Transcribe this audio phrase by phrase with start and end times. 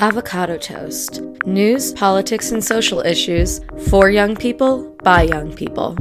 [0.00, 1.20] Avocado Toast.
[1.44, 5.96] News, politics, and social issues for young people by young people.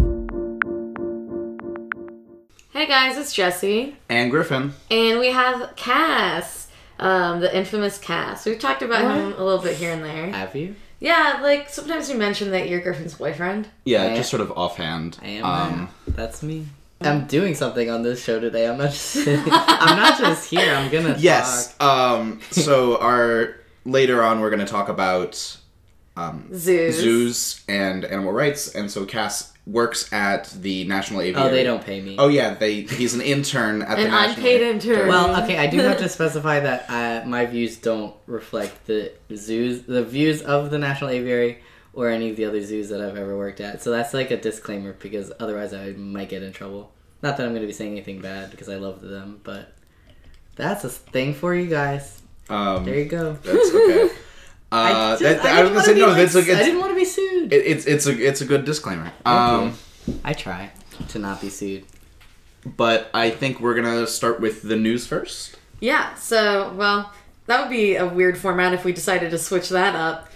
[2.71, 3.95] Hey guys, it's Jesse.
[4.09, 4.73] And Griffin.
[4.91, 6.67] And we have Cas,
[6.99, 8.45] um, the infamous Cas.
[8.45, 10.27] We've talked about him a little bit here and there.
[10.31, 10.75] Have you?
[10.99, 13.67] Yeah, like sometimes you mention that you're Griffin's boyfriend.
[13.85, 15.17] Yeah, I- just sort of offhand.
[15.23, 15.45] I am.
[15.45, 15.89] Um.
[16.07, 16.67] That's me.
[16.99, 18.67] I'm doing something on this show today.
[18.67, 19.17] I'm not just.
[19.27, 20.73] I'm not just here.
[20.73, 21.15] I'm gonna.
[21.19, 21.75] yes.
[21.77, 21.87] Talk.
[22.19, 23.55] Um, so our
[23.87, 25.57] later on, we're going to talk about
[26.15, 26.95] um, Zoos.
[26.95, 31.47] zoos and animal rights, and so Cas works at the National Aviary.
[31.47, 32.15] Oh, they don't pay me.
[32.17, 32.81] Oh yeah, they.
[32.81, 35.07] He's an intern at the An National unpaid intern.
[35.07, 39.83] Well, okay, I do have to specify that uh, my views don't reflect the zoos,
[39.83, 41.59] the views of the National Aviary,
[41.93, 43.81] or any of the other zoos that I've ever worked at.
[43.81, 46.91] So that's like a disclaimer because otherwise I might get in trouble.
[47.21, 49.73] Not that I'm going to be saying anything bad because I love them, but
[50.55, 52.21] that's a thing for you guys.
[52.49, 53.33] Um, There you go.
[53.43, 54.09] that's okay.
[54.69, 56.07] Uh, just- that, I, didn't was wanna gonna say be no.
[56.07, 57.53] like- That's a, I it's, didn't want to be sued.
[57.53, 59.13] it, it's it's a it's a good disclaimer.
[59.25, 59.77] Um,
[60.25, 60.71] I try
[61.07, 61.85] to not be sued.
[62.75, 65.55] but I think we're gonna start with the news first.
[65.79, 67.13] yeah, so, well,
[67.45, 70.29] that would be a weird format if we decided to switch that up.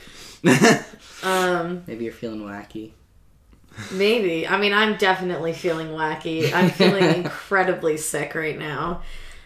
[1.23, 2.91] Um, Maybe you're feeling wacky.
[3.91, 4.47] maybe.
[4.47, 6.51] I mean, I'm definitely feeling wacky.
[6.53, 9.01] I'm feeling incredibly sick right now.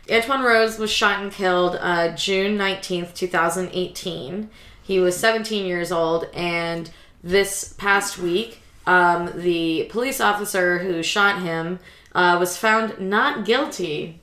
[0.07, 4.49] Antwon Rose was shot and killed uh, June 19th, 2018.
[4.83, 6.91] He was 17 years old, and
[7.23, 11.79] this past week, um, the police officer who shot him
[12.13, 14.19] uh, was found not guilty.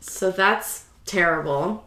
[0.00, 1.86] So that's terrible.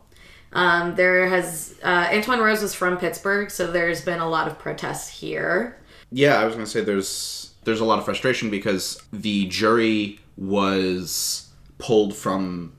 [0.51, 4.57] Um, there has uh, Antwon Rose was from Pittsburgh, so there's been a lot of
[4.57, 5.77] protests here.
[6.11, 11.49] Yeah, I was gonna say there's there's a lot of frustration because the jury was
[11.77, 12.73] pulled from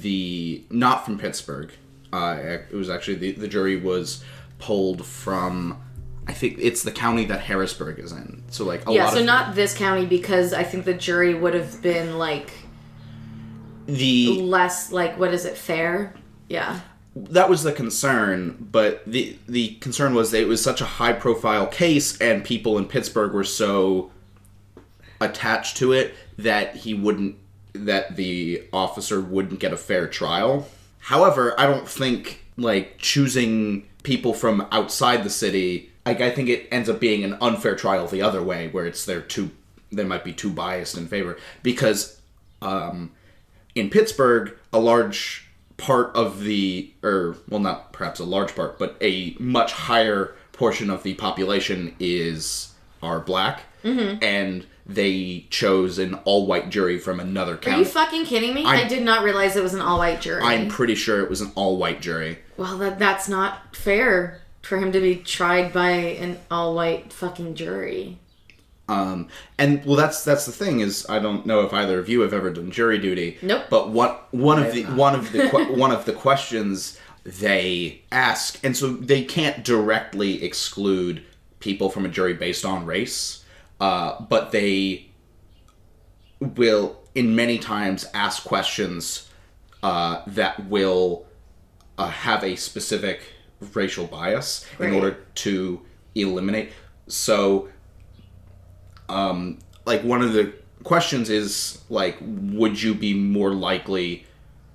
[0.00, 1.72] the not from Pittsburgh.
[2.12, 4.24] Uh, it was actually the the jury was
[4.58, 5.80] pulled from.
[6.26, 8.44] I think it's the county that Harrisburg is in.
[8.50, 11.34] So like a yeah, lot so of not this county because I think the jury
[11.34, 12.50] would have been like
[13.86, 16.14] the less like what is it fair?
[16.48, 16.80] Yeah.
[17.14, 21.12] that was the concern, but the the concern was that it was such a high
[21.12, 24.10] profile case and people in Pittsburgh were so
[25.20, 27.36] attached to it that he wouldn't
[27.74, 30.68] that the officer wouldn't get a fair trial.
[31.00, 36.68] However, I don't think like choosing people from outside the city like I think it
[36.70, 39.50] ends up being an unfair trial the other way where it's they're too
[39.90, 42.20] they might be too biased in favor because
[42.62, 43.10] um
[43.74, 45.48] in Pittsburgh, a large
[45.78, 50.90] part of the, or well, not perhaps a large part, but a much higher portion
[50.90, 54.22] of the population is are black, Mm-hmm.
[54.22, 57.76] and they chose an all-white jury from another county.
[57.76, 58.64] Are you fucking kidding me?
[58.64, 60.42] I'm- I did not realize it was an all-white jury.
[60.42, 62.38] I'm pretty sure it was an all-white jury.
[62.56, 68.18] well, that that's not fair for him to be tried by an all-white fucking jury.
[68.86, 69.28] Um,
[69.58, 72.34] and well, that's that's the thing is I don't know if either of you have
[72.34, 73.38] ever done jury duty.
[73.40, 73.64] Nope.
[73.70, 74.96] But what one of have the not.
[74.96, 80.44] one of the que- one of the questions they ask, and so they can't directly
[80.44, 81.22] exclude
[81.60, 83.42] people from a jury based on race,
[83.80, 85.06] uh, but they
[86.40, 89.30] will in many times ask questions
[89.82, 91.26] uh, that will
[91.98, 93.22] uh, have a specific
[93.72, 95.80] racial bias in order to
[96.14, 96.70] eliminate.
[97.08, 97.68] So
[99.08, 100.52] um, like one of the
[100.82, 104.26] questions is like would you be more likely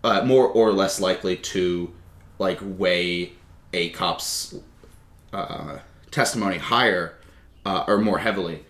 [0.04, 1.94] uh, more or less likely to
[2.40, 3.34] like weigh
[3.74, 4.56] a cop's
[5.34, 7.19] uh, testimony higher
[7.66, 8.66] uh, or more heavily.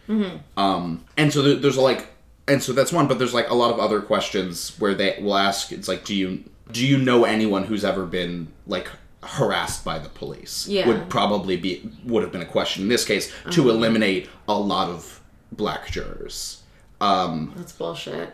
[0.58, 2.08] Um, and so there, there's like
[2.48, 5.36] and so that's one but there's like a lot of other questions where they will
[5.38, 8.90] ask it's like do you do you know anyone who's ever been like
[9.22, 10.68] harassed by the police?
[10.68, 10.88] Yeah.
[10.88, 14.90] would probably be would have been a question in this case to eliminate a lot
[14.90, 15.22] of
[15.52, 16.64] black jurors.
[17.02, 18.30] Um, That's bullshit.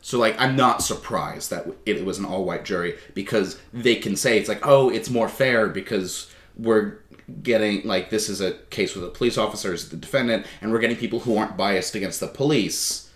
[0.00, 4.38] so like I'm not surprised that it was an all-white jury because they can say
[4.38, 6.98] it's like oh it's more fair because we're
[7.42, 10.78] getting like this is a case with a police officer as the defendant and we're
[10.78, 13.10] getting people who aren't biased against the police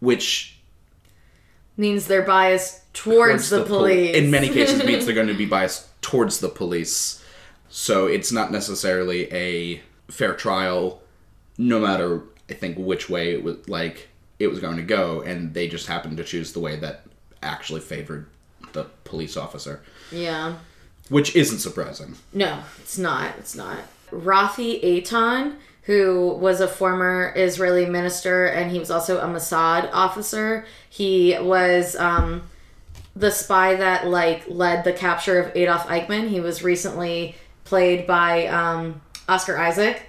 [0.00, 0.50] which
[1.76, 4.14] Means they're biased towards, the, pol- police.
[4.14, 7.24] in many cases means they're going to be biased towards the police
[7.68, 11.00] so it's not necessarily a fair trial
[11.58, 14.08] no matter i think which way it was like
[14.38, 17.06] it was going to go and they just happened to choose the way that
[17.42, 18.26] actually favored
[18.72, 19.82] the police officer
[20.12, 20.54] yeah.
[21.08, 23.34] Which isn't surprising No, it's not.
[23.38, 23.78] It's not.
[24.10, 30.66] Rafi Eitan, who was a former Israeli minister and he was also a Mossad officer.
[30.88, 32.42] He was um,
[33.16, 36.28] the spy that like led the capture of Adolf Eichmann.
[36.28, 37.34] He was recently
[37.64, 40.02] played by um, Oscar Isaac.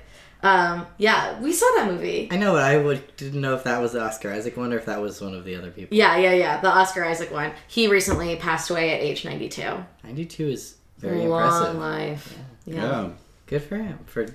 [0.44, 2.27] Um, yeah, we saw that movie.
[2.30, 4.77] I know, but I would, didn't know if that was the Oscar Isaac one or
[4.77, 5.98] if that was one of the other people.
[5.98, 6.62] Yeah, yeah, yeah.
[6.62, 7.51] The Oscar Isaac one.
[7.68, 9.83] He recently passed away at age 92.
[10.03, 11.75] 92 is very Long impressive.
[11.77, 12.37] life.
[12.65, 12.75] Yeah.
[12.75, 13.09] Yeah.
[13.47, 14.25] Good for him for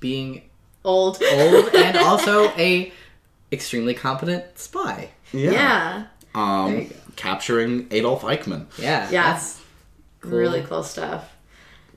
[0.00, 0.42] being
[0.84, 1.22] Old.
[1.22, 2.92] old and also a
[3.52, 5.10] extremely competent spy.
[5.32, 6.06] Yeah.
[6.34, 6.94] Um, There you go.
[7.16, 8.66] capturing Adolf Eichmann.
[8.78, 9.32] Yeah, Yeah.
[9.32, 9.60] that's
[10.20, 10.32] cool.
[10.32, 11.30] Really cool stuff.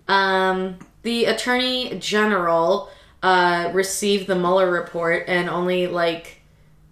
[0.08, 2.90] Um, the attorney general
[3.24, 6.42] uh, received the Mueller report and only like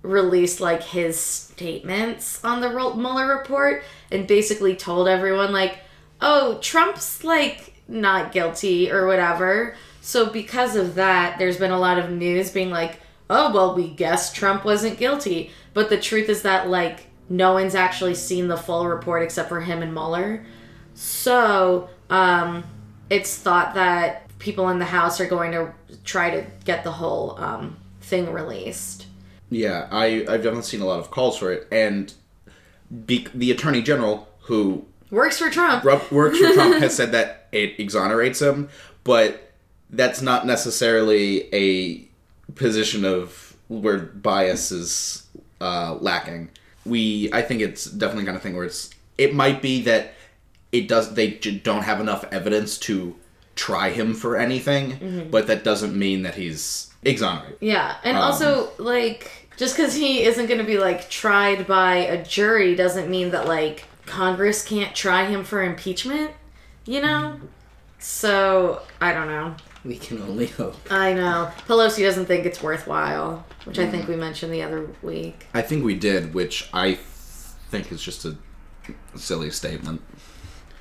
[0.02, 5.80] released like his statements on the Ro- Mueller report and basically told everyone like,
[6.22, 11.98] "Oh, Trump's like not guilty or whatever." So because of that, there's been a lot
[11.98, 16.44] of news being like, "Oh, well, we guess Trump wasn't guilty." But the truth is
[16.44, 20.46] that like no one's actually seen the full report except for him and Mueller.
[20.94, 22.64] So, um,
[23.10, 25.74] it's thought that people in the House are going to
[26.04, 29.08] try to get the whole um, thing released.
[29.50, 32.14] Yeah, I I've definitely seen a lot of calls for it, and
[33.06, 35.84] be, the attorney general who Works for Trump.
[35.84, 38.70] ru- works for Trump has said that it exonerates him,
[39.04, 39.52] but
[39.90, 42.08] that's not necessarily a
[42.56, 45.26] position of where bias is
[45.62, 46.50] uh, lacking.
[46.86, 50.14] We I think it's definitely kind of thing where it's it might be that
[50.72, 53.16] it does they don't have enough evidence to
[53.56, 57.58] try him for anything, but that doesn't mean that he's exonerated.
[57.62, 61.96] Yeah, and Um, also like just because he isn't going to be like tried by
[61.98, 66.32] a jury doesn't mean that like Congress can't try him for impeachment.
[66.86, 67.40] You know.
[68.00, 69.56] So I don't know.
[69.84, 70.76] We can only hope.
[70.92, 75.46] I know Pelosi doesn't think it's worthwhile, which I think we mentioned the other week.
[75.54, 76.96] I think we did, which I
[77.70, 78.36] think is just a
[79.16, 80.02] silly statement.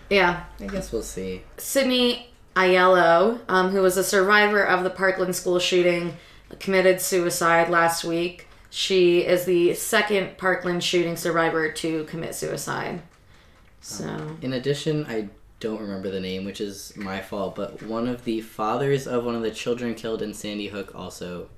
[0.08, 1.42] Yeah, I guess we'll see.
[1.58, 6.16] Sydney Aiello, um, who was a survivor of the Parkland school shooting,
[6.58, 8.48] committed suicide last week.
[8.70, 13.02] She is the second Parkland shooting survivor to commit suicide.
[13.84, 15.28] So, In addition, I
[15.60, 19.34] don't remember the name, which is my fault, but one of the fathers of one
[19.34, 21.48] of the children killed in Sandy Hook also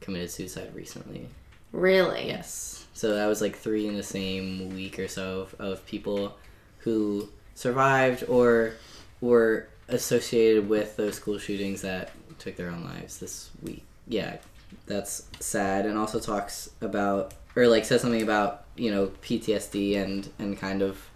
[0.00, 1.28] committed suicide recently.
[1.72, 2.26] really?
[2.28, 2.86] Yes.
[2.94, 6.38] So that was like three in the same week or so of, of people
[6.78, 8.74] who survived or
[9.20, 13.84] were associated with those school shootings that took their own lives this week.
[14.08, 14.38] Yeah,
[14.86, 20.30] that's sad and also talks about or like says something about, you know, PTSD and
[20.38, 21.10] and kind of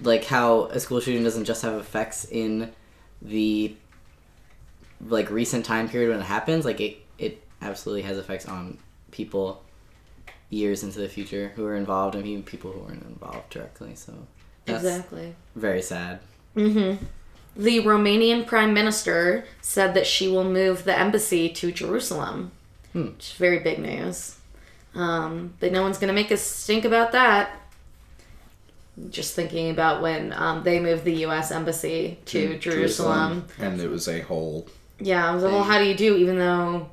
[0.00, 2.72] like how a school shooting doesn't just have effects in
[3.20, 3.74] the
[5.06, 8.78] like recent time period when it happens, like it it absolutely has effects on
[9.10, 9.62] people
[10.50, 13.94] years into the future who are involved and even people who weren't involved directly.
[13.94, 14.12] So
[14.66, 15.34] that's Exactly.
[15.56, 16.20] very sad.
[16.56, 17.04] Mm-hmm.
[17.56, 22.52] The Romanian prime minister said that she will move the embassy to Jerusalem.
[22.92, 23.08] Hmm.
[23.08, 24.36] Which is very big news.
[24.94, 27.61] Um, but no one's going to make a stink about that.
[29.10, 31.50] Just thinking about when um, they moved the U.S.
[31.50, 33.46] embassy to in Jerusalem.
[33.58, 34.68] and it was a whole.
[35.00, 36.90] Yeah, I was like, well, how do you do, even though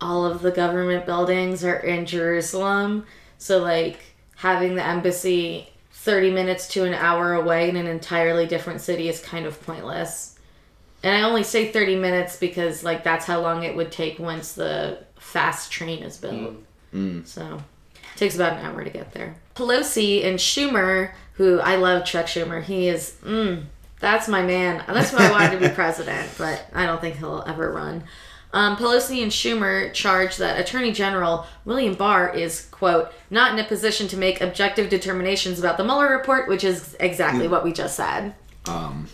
[0.00, 3.06] all of the government buildings are in Jerusalem?
[3.38, 4.00] So, like,
[4.36, 9.20] having the embassy 30 minutes to an hour away in an entirely different city is
[9.20, 10.38] kind of pointless.
[11.02, 14.52] And I only say 30 minutes because, like, that's how long it would take once
[14.52, 16.56] the fast train is built.
[16.92, 17.26] Mm.
[17.26, 17.62] So, it
[18.20, 19.34] takes about an hour to get there.
[19.56, 23.64] Pelosi and Schumer, who I love Chuck Schumer, he is, mm,
[23.98, 24.84] that's my man.
[24.86, 28.04] That's why I wanted to be president, but I don't think he'll ever run.
[28.52, 33.66] Um, Pelosi and Schumer charge that Attorney General William Barr is, quote, not in a
[33.66, 37.96] position to make objective determinations about the Mueller report, which is exactly what we just
[37.96, 38.34] said.
[38.66, 39.08] Um,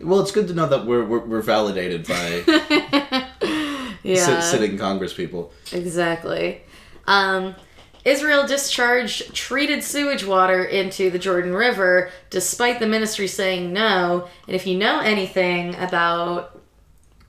[0.00, 2.42] well, it's good to know that we're we're, we're validated by
[4.04, 4.24] Yeah.
[4.24, 5.52] sit, sitting Congress people.
[5.72, 6.62] Exactly.
[7.06, 7.54] Um,
[8.04, 14.28] Israel discharged treated sewage water into the Jordan River despite the ministry saying no.
[14.46, 16.60] And if you know anything about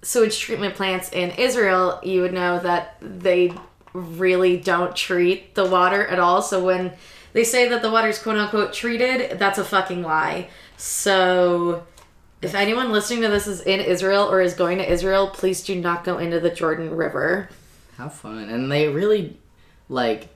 [0.02, 3.54] sewage treatment plants in Israel, you would know that they
[3.94, 6.42] really don't treat the water at all.
[6.42, 6.94] So when
[7.34, 10.50] they say that the water's quote unquote treated, that's a fucking lie.
[10.78, 11.84] So
[12.42, 15.80] if anyone listening to this is in Israel or is going to Israel, please do
[15.80, 17.50] not go into the Jordan River.
[17.98, 18.50] How fun.
[18.50, 19.38] And they really
[19.88, 20.30] like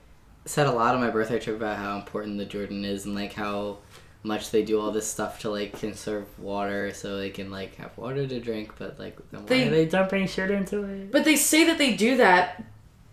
[0.48, 3.32] said a lot on my birthday trip about how important the Jordan is and like
[3.34, 3.78] how
[4.22, 7.96] much they do all this stuff to like conserve water so they can like have
[7.96, 11.12] water to drink but like then why They- are they dumping shit into it?
[11.12, 12.64] But they say that they do that,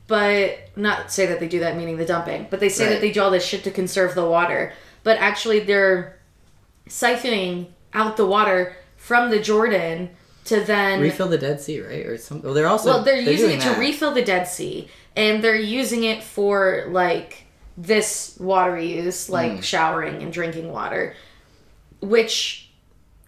[0.08, 3.12] but not say that they do that, meaning the dumping, but they say that they
[3.12, 4.74] do all this shit to conserve the water.
[5.04, 6.20] But actually, they're
[6.88, 10.10] siphoning out the water from the Jordan
[10.46, 12.06] to then Refill the Dead Sea, right?
[12.06, 12.42] Or some.
[12.42, 12.90] Well, they're also.
[12.90, 16.86] well they're, using doing it to refill the Dead Sea, and they're using it for
[16.90, 17.46] like
[17.78, 19.64] this water use, like Mm.
[19.64, 21.16] showering and drinking water,
[22.00, 22.70] which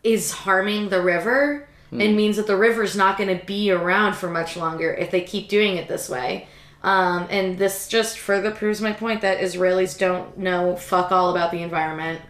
[0.03, 2.05] is harming the river Mm.
[2.05, 5.21] and means that the river's not going to be around for much longer if they
[5.21, 6.47] keep doing it this way.
[6.83, 11.51] Um, and this just further proves my point that Israelis don't know fuck all about
[11.51, 12.21] the environment.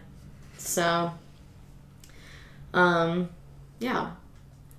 [0.56, 1.12] So,
[2.72, 3.28] um,
[3.78, 4.10] yeah.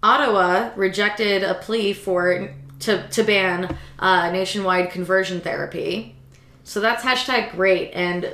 [0.02, 6.16] Ottawa rejected a plea for to to ban uh, nationwide conversion therapy.
[6.64, 7.92] So that's hashtag great.
[7.92, 8.34] And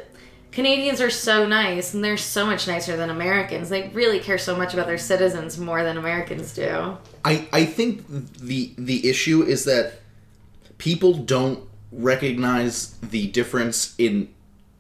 [0.52, 3.70] Canadians are so nice, and they're so much nicer than Americans.
[3.70, 6.98] They really care so much about their citizens more than Americans do.
[7.24, 10.00] I I think the the issue is that
[10.78, 11.60] people don't
[11.92, 14.30] recognize the difference in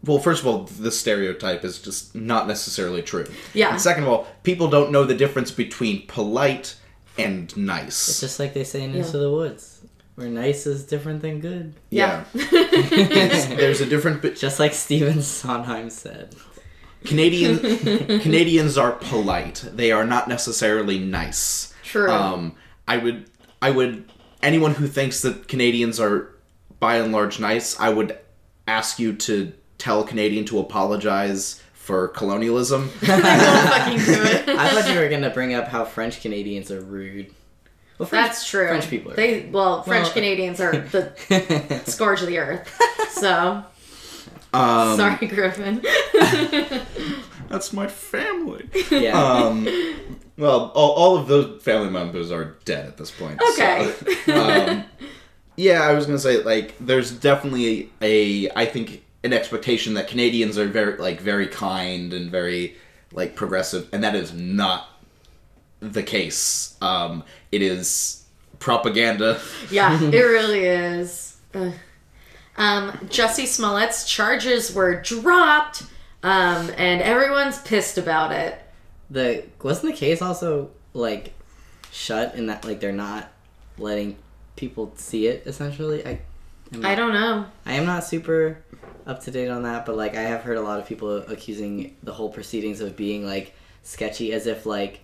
[0.05, 3.71] well first of all the stereotype is just not necessarily true Yeah.
[3.71, 6.75] and second of all people don't know the difference between polite
[7.17, 8.09] and nice.
[8.09, 9.79] It's nice just like they say in Into the Woods,
[10.15, 11.73] where nice is different than good.
[11.89, 16.35] yeah, It's- there's a different bit Just like Stephen Sondheim said.
[17.05, 17.59] canadian
[18.19, 22.09] canadians are polite they are not necessarily nice True.
[22.11, 22.55] um
[22.87, 23.29] i would
[23.61, 24.09] i would
[24.41, 26.35] anyone who thinks that canadians are
[26.79, 28.17] by and large nice i would
[28.67, 29.53] ask you to
[29.85, 34.49] tell a canadian to apologize for colonialism I won't fucking do it.
[34.49, 37.27] I thought you were gonna bring up how French Canadians are rude.
[37.99, 38.67] Well, French, That's true.
[38.67, 39.15] French people are.
[39.15, 42.67] They well, French Well- Canadians are the scourge of the earth.
[43.11, 43.63] So
[44.55, 45.83] um sorry, Griffin.
[47.49, 49.13] that's my family yeah.
[49.21, 49.65] um
[50.37, 54.33] well all, all of those family members are dead at this point so- Okay.
[54.33, 54.83] um,
[55.57, 60.57] yeah, I was gonna say like there's definitely a I think an expectation that Canadians
[60.57, 62.77] are very like very kind and very
[63.11, 64.87] like progressive, and that is not
[65.79, 66.77] the case.
[66.81, 68.25] Um, it is
[68.59, 69.41] propaganda.
[69.71, 71.37] yeah, it really is.
[71.53, 71.73] Ugh.
[72.57, 75.83] Um, Jussie Smollett's charges were dropped,
[76.23, 78.57] um, and everyone's pissed about it.
[79.09, 81.33] the wasn't the case also like
[81.91, 83.31] shut in that like they're not
[83.77, 84.15] letting
[84.55, 86.05] people see it essentially.
[86.05, 86.21] I
[86.73, 87.45] am I don't know.
[87.65, 88.63] I am not super
[89.07, 91.95] up to date on that, but like I have heard a lot of people accusing
[92.03, 95.01] the whole proceedings of being like sketchy, as if like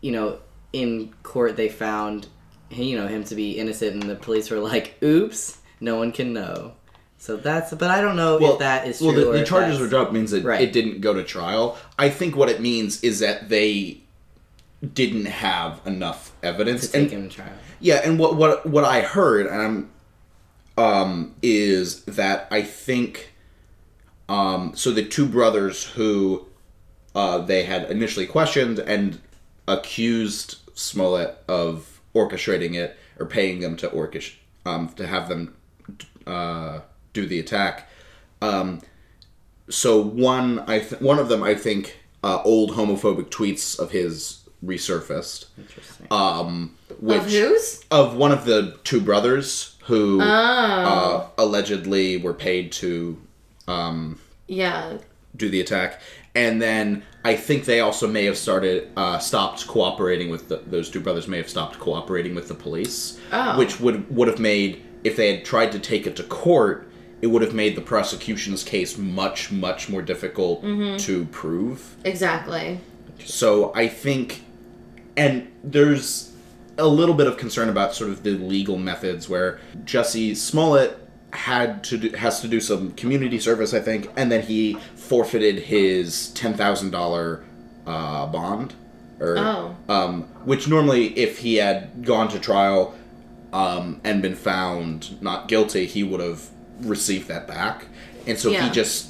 [0.00, 0.38] you know
[0.72, 2.26] in court they found
[2.70, 6.32] you know him to be innocent, and the police were like, "Oops, no one can
[6.32, 6.72] know."
[7.18, 9.08] So that's, but I don't know if that is true.
[9.08, 10.62] well, the, the charges were dropped means that Right.
[10.62, 11.76] it didn't go to trial.
[11.98, 14.00] I think what it means is that they
[14.94, 17.52] didn't have enough evidence to take and him to trial.
[17.78, 19.90] Yeah, and what what what I heard um
[20.78, 23.32] um is that I think
[24.28, 26.46] um so the two brothers who
[27.14, 29.20] uh they had initially questioned and
[29.68, 34.34] accused Smollett of orchestrating it or paying them to orchestrate
[34.66, 35.54] um to have them
[36.26, 36.80] uh
[37.12, 37.88] do the attack
[38.42, 38.80] um
[39.68, 44.40] so one I th- one of them I think uh, old homophobic tweets of his
[44.64, 46.06] resurfaced Interesting.
[46.10, 47.84] um which of whose?
[47.90, 53.20] of one of the two brothers who Oh, uh, allegedly were paid to
[53.68, 54.18] um,
[54.48, 54.98] yeah.
[55.36, 56.00] do the attack,
[56.34, 60.88] and then I think they also may have started uh, stopped cooperating with the, those
[60.90, 61.28] two brothers.
[61.28, 63.58] May have stopped cooperating with the police, Oh.
[63.58, 66.86] which would would have made if they had tried to take it to court.
[67.22, 70.62] It would have made the prosecution's case much, much more difficult
[71.00, 71.96] to prove.
[72.04, 72.80] Exactly.
[73.26, 74.42] So I think,
[75.18, 76.29] and there's
[76.80, 80.96] a little bit of concern about sort of the legal methods where Jussie Smollett
[81.32, 85.60] had to do, has to do some community service, I think, and then he forfeited
[85.64, 87.44] his ten thousand dollar
[87.86, 88.74] uh, bond,
[89.20, 89.76] or Oh.
[89.88, 92.94] um, which normally if he had gone to trial
[93.52, 96.48] um, and been found not guilty, he would have
[96.80, 97.86] received that back,
[98.26, 98.64] and so Yeah.
[98.66, 99.08] he just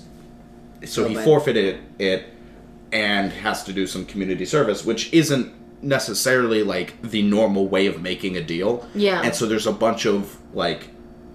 [0.84, 2.24] so he forfeited it
[2.92, 8.00] and has to do some community service, which isn't necessarily like the normal way of
[8.02, 8.86] making a deal.
[8.94, 9.22] Yeah.
[9.22, 10.88] And so there's a bunch of like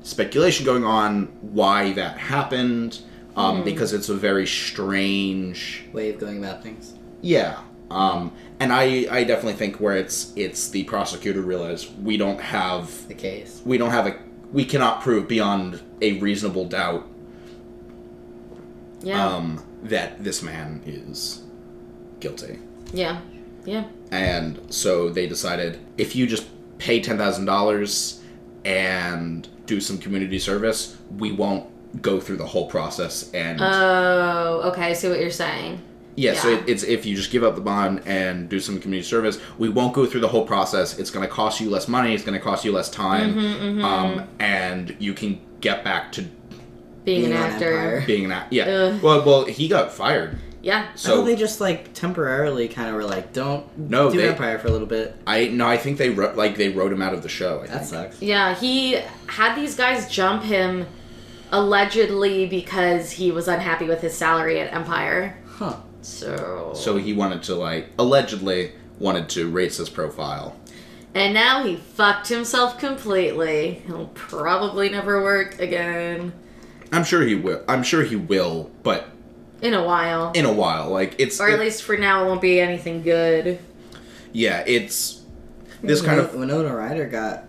[0.04, 3.00] speculation going on why that happened,
[3.36, 6.94] um, because it's a very strange Way of going about things.
[7.22, 7.60] yeah.
[7.92, 13.08] Um, and I, I definitely think where it's it's the prosecutor realized we don't have
[13.08, 13.62] The case.
[13.64, 14.16] we don't have a
[14.52, 17.08] we cannot prove beyond a reasonable doubt
[19.02, 19.24] Yeah.
[19.24, 21.44] um, that this man is
[22.20, 22.60] guilty.
[22.92, 23.22] yeah.
[23.65, 23.86] Yeah.
[24.12, 28.22] And so they decided if you just pay ten thousand dollars
[28.63, 31.69] and do some community service, we won't
[32.01, 34.84] go through the whole process and Oh, okay.
[34.84, 35.81] I see what you're saying.
[36.17, 39.05] Yeah, so it, it's if you just give up the bond and do some community
[39.07, 40.98] service, we won't go through the whole process.
[40.98, 42.13] It's going to cost you less money.
[42.13, 46.22] It's going to cost you less time, Mm-hmm, Um, and you can get back to
[47.03, 47.77] being, Being an on actor.
[47.77, 48.03] Empire.
[48.07, 48.53] being an act.
[48.53, 48.63] Yeah.
[48.65, 49.01] Ugh.
[49.03, 50.38] Well, well, he got fired.
[50.65, 50.88] Yeah.
[50.95, 54.57] So So they just like temporarily kind of were like, don't No, do they- Empire
[54.57, 55.15] for a little bit.
[55.27, 57.62] I no, I think they wrote like they wrote him out of the show.
[57.62, 57.89] I That think.
[58.12, 58.22] sucks.
[58.22, 58.93] Yeah, he
[59.27, 60.88] had these guys jump him
[61.51, 65.38] allegedly because he was unhappy with his salary at Empire.
[65.48, 65.75] Huh.
[66.01, 70.55] So So he wanted to like allegedly wanted to raise his profile.
[71.13, 73.84] And now he fucked himself completely.
[73.86, 76.34] He'll probably never work again
[76.91, 77.62] I'm sure he will.
[77.67, 79.10] I'm sure he will, but
[79.65, 80.31] in a while.
[80.34, 83.01] in a while, like it's or at it- least for now it won't be anything
[83.01, 83.60] good.
[84.31, 85.22] yeah, it's
[85.84, 87.43] this kind of Winona Ryder got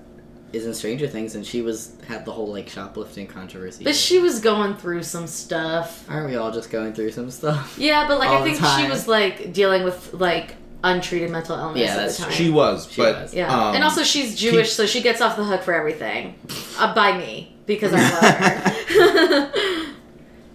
[0.52, 3.84] is in Stranger Things, and she was had the whole like shoplifting controversy.
[3.84, 6.04] But she was going through some stuff.
[6.08, 7.76] aren't we all just going through some stuff?
[7.78, 10.54] Yeah, but like All I think she was like dealing with like
[10.84, 12.32] untreated mental illness Yeah, at that's the time.
[12.32, 13.34] she was, She but was.
[13.34, 16.38] Yeah, um, and also she's Jewish, so she gets off the hook for everything
[16.78, 19.52] uh, by me because I love her.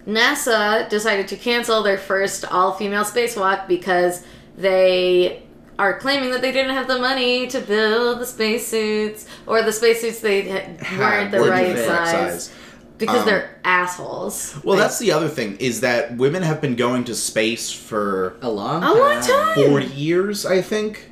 [0.08, 4.24] NASA decided to cancel their first all-female spacewalk because
[4.58, 5.43] they
[5.79, 10.20] are claiming that they didn't have the money to build the spacesuits, or the spacesuits
[10.20, 12.53] they had, had- weren't the weren't right the size, size.
[12.98, 14.55] because Um, they're assholes.
[14.63, 18.50] Well, that's the other thing is that women have been going to space for A
[18.50, 19.55] long, A long time.
[19.55, 21.12] 40 years, I think.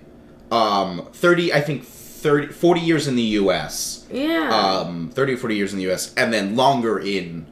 [0.52, 4.06] Um, 30, I think 30, 40 years in the U.S.
[4.12, 4.50] Yeah.
[4.52, 6.14] Um, 30 or 40 years in the U.S.
[6.16, 7.46] and then longer in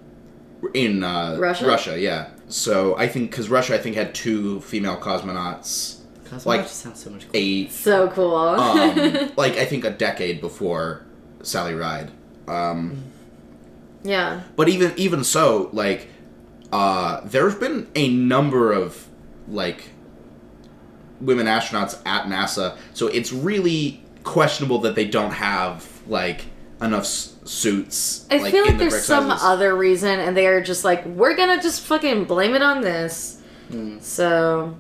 [0.74, 1.68] in uh, Russia?
[1.68, 2.30] Russia, yeah.
[2.48, 7.10] So I think because Russia, I think had two female cosmonauts, Cosmonaut like- sounds so
[7.10, 7.32] much cool.
[7.34, 8.36] eight, so cool.
[8.36, 11.06] um, like I think a decade before
[11.44, 12.12] Sally Ride.
[12.48, 13.04] Um,
[14.04, 14.42] yeah.
[14.56, 16.08] But even even so, like,
[16.72, 19.08] uh, there's been a number of
[19.48, 19.84] like
[21.20, 26.46] women astronauts at NASA, so it's really questionable that they don't have like
[26.82, 28.26] enough s- suits.
[28.30, 29.44] I feel like in the there's some sizes.
[29.46, 33.42] other reason, and they are just like, we're gonna just fucking blame it on this.
[33.72, 34.02] Mm.
[34.02, 34.76] So,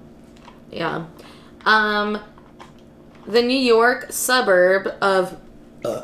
[0.71, 1.05] yeah.
[1.65, 2.19] Um,
[3.27, 5.37] the New York suburb of.
[5.83, 6.03] yeah,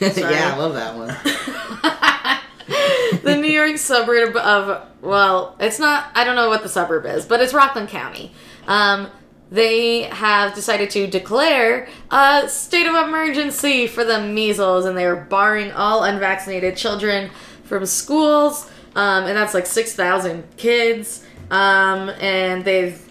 [0.00, 1.08] I love that one.
[3.22, 7.24] the New York suburb of, well, it's not, I don't know what the suburb is,
[7.24, 8.32] but it's Rockland County.
[8.66, 9.10] Um,
[9.50, 15.16] they have decided to declare a state of emergency for the measles, and they are
[15.16, 17.30] barring all unvaccinated children
[17.64, 21.24] from schools, um, and that's like 6,000 kids.
[21.50, 23.02] Um, and they've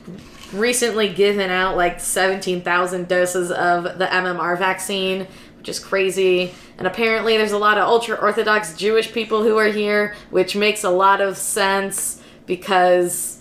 [0.53, 6.53] recently given out like 17,000 doses of the MMR vaccine, which is crazy.
[6.77, 10.83] And apparently, there's a lot of ultra Orthodox Jewish people who are here, which makes
[10.83, 13.36] a lot of sense because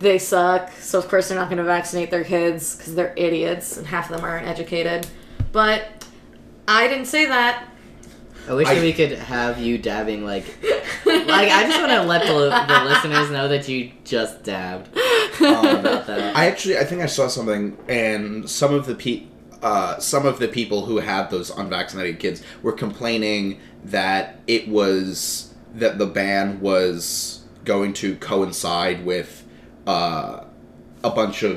[0.00, 0.72] they suck.
[0.72, 4.10] So, of course, they're not going to vaccinate their kids because they're idiots and half
[4.10, 5.06] of them aren't educated.
[5.52, 6.04] But
[6.66, 7.66] I didn't say that.
[8.48, 10.44] I wish I- that we could have you dabbing like,
[11.06, 14.88] like I just want to let the, the listeners know that you just dabbed
[15.38, 16.36] about that.
[16.36, 19.24] I actually, I think I saw something, and some of the pe-
[19.62, 25.52] uh, some of the people who had those unvaccinated kids were complaining that it was
[25.74, 29.39] that the ban was going to coincide with
[29.90, 30.44] uh,
[31.02, 31.54] a bunch of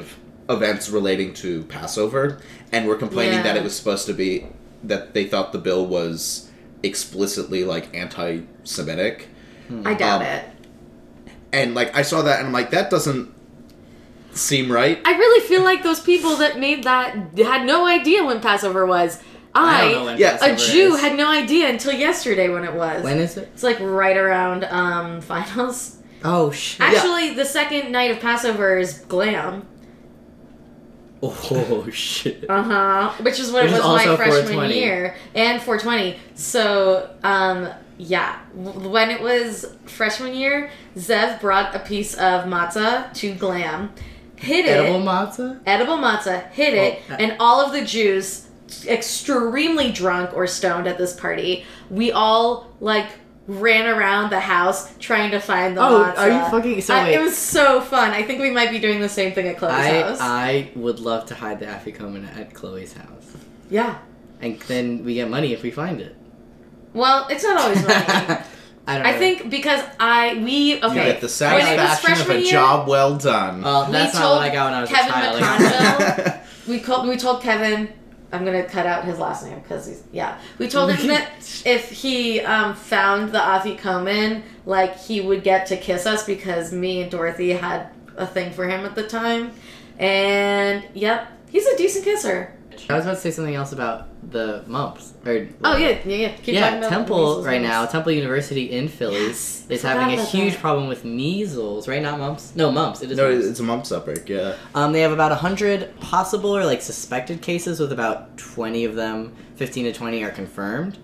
[0.49, 2.23] events relating to Passover,
[2.71, 4.45] and were complaining that it was supposed to be
[4.83, 6.49] that they thought the bill was
[6.83, 9.27] explicitly like anti-Semitic,
[9.85, 10.43] I doubt Um, it.
[11.53, 13.31] and like I saw that, and I'm like, that doesn't
[14.33, 14.99] seem right.
[15.05, 19.21] I really feel like those people that made that had no idea when Passover was.
[19.55, 21.01] I I, don't know when yeah, a Jew, is.
[21.01, 23.03] had no idea until yesterday when it was.
[23.03, 23.49] When is it?
[23.53, 25.97] It's like right around um, finals.
[26.23, 26.81] Oh shit!
[26.81, 29.67] Actually, the second night of Passover is glam.
[31.21, 32.49] Oh shit!
[32.49, 33.11] Uh huh.
[33.23, 36.17] Which is what Which it is was my freshman year and 420.
[36.35, 43.33] So, um, yeah, when it was freshman year, Zev brought a piece of matzah to
[43.35, 43.93] glam,
[44.35, 45.59] hid it, Edible matzah?
[45.65, 48.47] edible matzah, hid it, Oh, uh- and all of the Jews,
[48.87, 53.07] extremely drunk or stoned at this party, we all like
[53.47, 56.17] ran around the house trying to find the Oh, matzah.
[56.17, 58.11] are you fucking- so I- it was so fun.
[58.11, 60.17] I think we might be doing the same thing at Chloe's I house.
[60.21, 63.33] I would love to hide the afikoman at Chloe's house,
[63.69, 63.95] yeah.
[64.41, 66.15] and then we get money if we find it.
[66.93, 67.95] Well, it's not always money.
[68.85, 69.05] I don't.
[69.07, 69.17] I know.
[69.17, 72.51] think because I we You okay get the when it was satisfaction of a year,
[72.51, 73.61] job well done.
[73.61, 76.01] Well, we that's not what I got when I was Kevin a child.
[76.01, 77.87] McConville- we called we told Kevin
[78.33, 81.29] I'm gonna cut out his last name because he's yeah we told him that
[81.65, 87.01] if he um, found the afikoman like he would get to kiss us because me
[87.01, 89.53] and Dorothy had a thing for him at the time.
[89.99, 92.53] And yep, he's a decent kisser.
[92.89, 95.13] I was about to say something else about the mumps.
[95.25, 96.27] Or, Oh yeah, yeah, yeah.
[96.29, 97.73] Keep talking yeah, about Temple measles, right mumps.
[97.73, 100.61] now, Temple University in Philly Yes, is forgot having a huge that.
[100.61, 102.01] problem with measles, right?
[102.01, 102.55] Not mumps.
[102.55, 103.01] No, mumps.
[103.01, 103.45] It is No, mumps.
[103.47, 104.27] it's a mumps outbreak.
[104.27, 104.55] Yeah.
[104.75, 109.33] Um, they have about 100 possible or like suspected cases, with about 20 of them,
[109.55, 110.97] 15 to 20 are confirmed.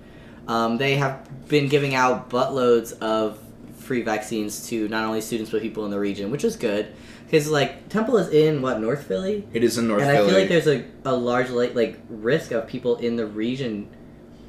[0.48, 3.38] Um, they have been giving out buttloads of
[3.78, 6.88] free vaccines to not only students but people in the region, which is good.
[7.30, 10.16] Because like Temple is in what North Philly, It is in North Philly.
[10.18, 10.44] and Philly.
[10.44, 10.68] I feel like there's
[11.06, 13.88] a, a large like, like risk of people in the region,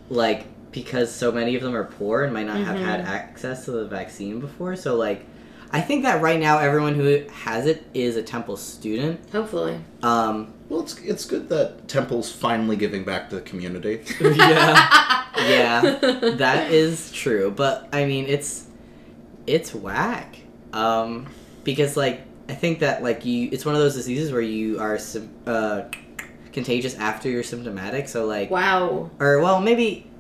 [0.09, 3.73] like because so many of them are poor and might not have had access to
[3.73, 4.77] the vaccine before.
[4.77, 5.27] So like,
[5.71, 9.21] I think that right now everyone who has it is a Temple student.
[9.31, 9.79] Hopefully.
[10.03, 14.01] Um, well, it's it's good that Temple's finally giving back to the community.
[14.23, 15.81] yeah, yeah,
[16.37, 17.51] that is true.
[17.51, 18.67] But I mean, it's
[19.47, 20.37] it's whack.
[20.73, 21.27] Um,
[21.63, 24.99] because like I think that like you, it's one of those diseases where you are
[25.47, 25.83] uh,
[26.53, 28.09] contagious after you're symptomatic.
[28.09, 29.11] So like, Wow.
[29.21, 30.11] or well, maybe,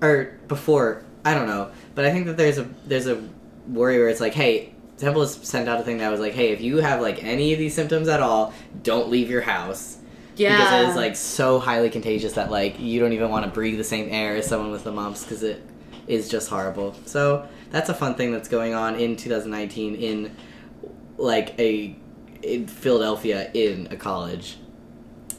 [0.00, 1.04] or before.
[1.24, 1.70] I don't know.
[1.94, 3.22] But I think that there's a there's a
[3.68, 4.68] worry where it's like, hey.
[4.98, 7.52] Temple has sent out a thing that was like, "Hey, if you have like any
[7.52, 8.52] of these symptoms at all,
[8.84, 9.98] don't leave your house."
[10.36, 10.56] Yeah.
[10.56, 13.78] because it is like so highly contagious that like you don't even want to breathe
[13.78, 15.60] the same air as someone with the mumps because it
[16.06, 16.94] is just horrible.
[17.06, 20.36] So that's a fun thing that's going on in 2019 in
[21.22, 21.96] like a
[22.42, 24.56] in Philadelphia in a college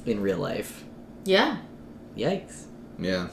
[0.05, 0.83] in real life.
[1.25, 1.57] Yeah.
[2.17, 2.65] Yikes!
[2.99, 3.27] yeah.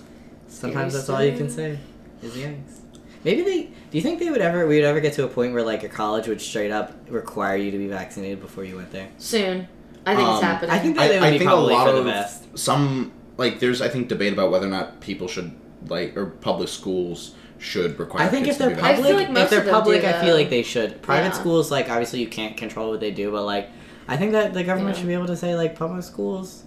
[0.49, 1.79] Sometimes that's all you can say
[2.23, 2.81] is yikes.
[3.25, 3.63] Maybe they.
[3.65, 4.67] Do you think they would ever?
[4.67, 7.57] We would ever get to a point where like a college would straight up require
[7.57, 9.09] you to be vaccinated before you went there?
[9.19, 9.69] Soon.
[10.07, 10.71] I think it's Um, happening.
[10.71, 12.59] I think that I, they would I be think a lot for the of best.
[12.59, 15.53] some like there's I think debate about whether or not people should
[15.89, 18.25] like or public schools should require.
[18.25, 20.51] I think kids if they're to I public, like if they're public, I feel like
[20.51, 21.03] they should.
[21.03, 21.41] Private Yeah.
[21.41, 23.69] schools, like obviously you can't control what they do, but like
[24.09, 25.01] I think that the government Yeah.
[25.03, 26.65] should be able to say like public schools,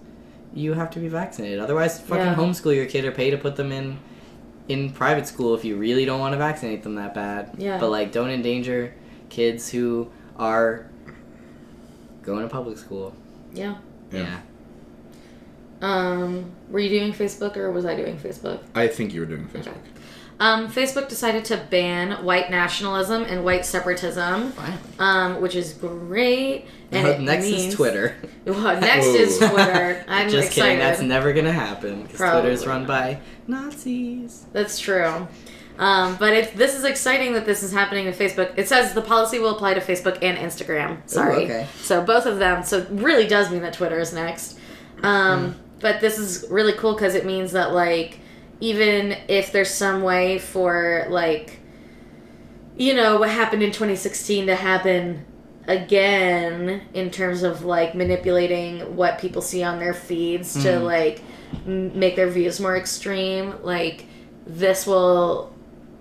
[0.54, 1.60] you have to be vaccinated.
[1.60, 2.36] Otherwise, fucking Yeah.
[2.36, 3.98] homeschool your kid or pay to put them in
[4.70, 7.50] in private school if you really don't want to vaccinate them that bad.
[7.58, 7.80] Yeah.
[7.80, 8.94] But like, don't endanger
[9.30, 10.86] kids who are
[12.22, 13.14] going to public school.
[13.54, 13.76] yeah.
[14.12, 14.20] Yeah.
[14.22, 14.40] yeah.
[15.82, 18.60] Um, were you doing Facebook or was I doing Facebook?
[18.74, 19.68] I think you were doing Facebook.
[19.68, 19.80] Okay.
[20.44, 24.52] Um, Facebook decided to ban white nationalism and white separatism,
[25.00, 26.66] um, which is great.
[26.92, 28.16] And it Next means, is Twitter.
[28.46, 30.04] Well, next is Twitter.
[30.10, 30.54] I'm Just excited.
[30.64, 30.80] kidding.
[30.80, 34.46] That's never gonna happen because Twitter's run by Nazis.
[34.52, 35.30] That's true.
[35.80, 38.52] Um, but it, this is exciting that this is happening to Facebook.
[38.58, 40.98] It says the policy will apply to Facebook and Instagram.
[41.10, 41.46] Sorry.
[41.46, 41.68] okay.
[41.78, 42.64] So both of them.
[42.64, 44.60] So really does mean that Twitter is next.
[45.04, 48.20] Um, But this is really cool because it means that like
[48.64, 51.60] even if there's some way for like
[52.78, 55.26] you know what happened in 2016 to happen
[55.68, 60.84] again in terms of like manipulating what people see on their feeds to Mhm.
[60.84, 61.22] like
[61.68, 64.06] m- make their views more extreme like
[64.48, 65.52] this will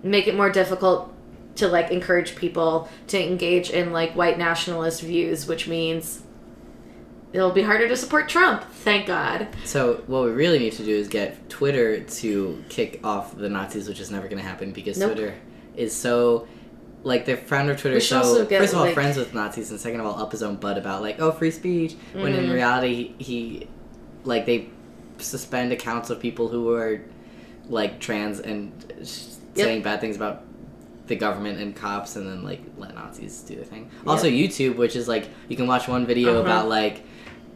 [0.04, 1.12] make it more difficult
[1.56, 6.21] to like encourage people to engage in like white nationalist views which means
[7.32, 10.94] it'll be harder to support Trump thank god So what we really need to do
[10.94, 14.98] is get Twitter to kick off the Nazis, which is never going to happen because
[14.98, 15.12] Nope.
[15.12, 15.34] Twitter
[15.76, 16.46] is so
[17.04, 19.80] like the founder of Twitter so get, first of all like- friends with Nazis and
[19.80, 22.52] second of all up his own butt about like oh free speech when in Mhm.
[22.54, 23.68] reality he, he
[24.24, 24.68] like they
[25.18, 27.00] suspend accounts of people who are
[27.68, 28.72] like trans and
[29.04, 29.64] sh- Yep.
[29.66, 30.44] saying bad things about
[31.08, 33.90] the government and cops and then like let Nazis do the thing.
[34.06, 36.40] Also YouTube, which is like you can watch one video Uh-huh.
[36.42, 37.02] about like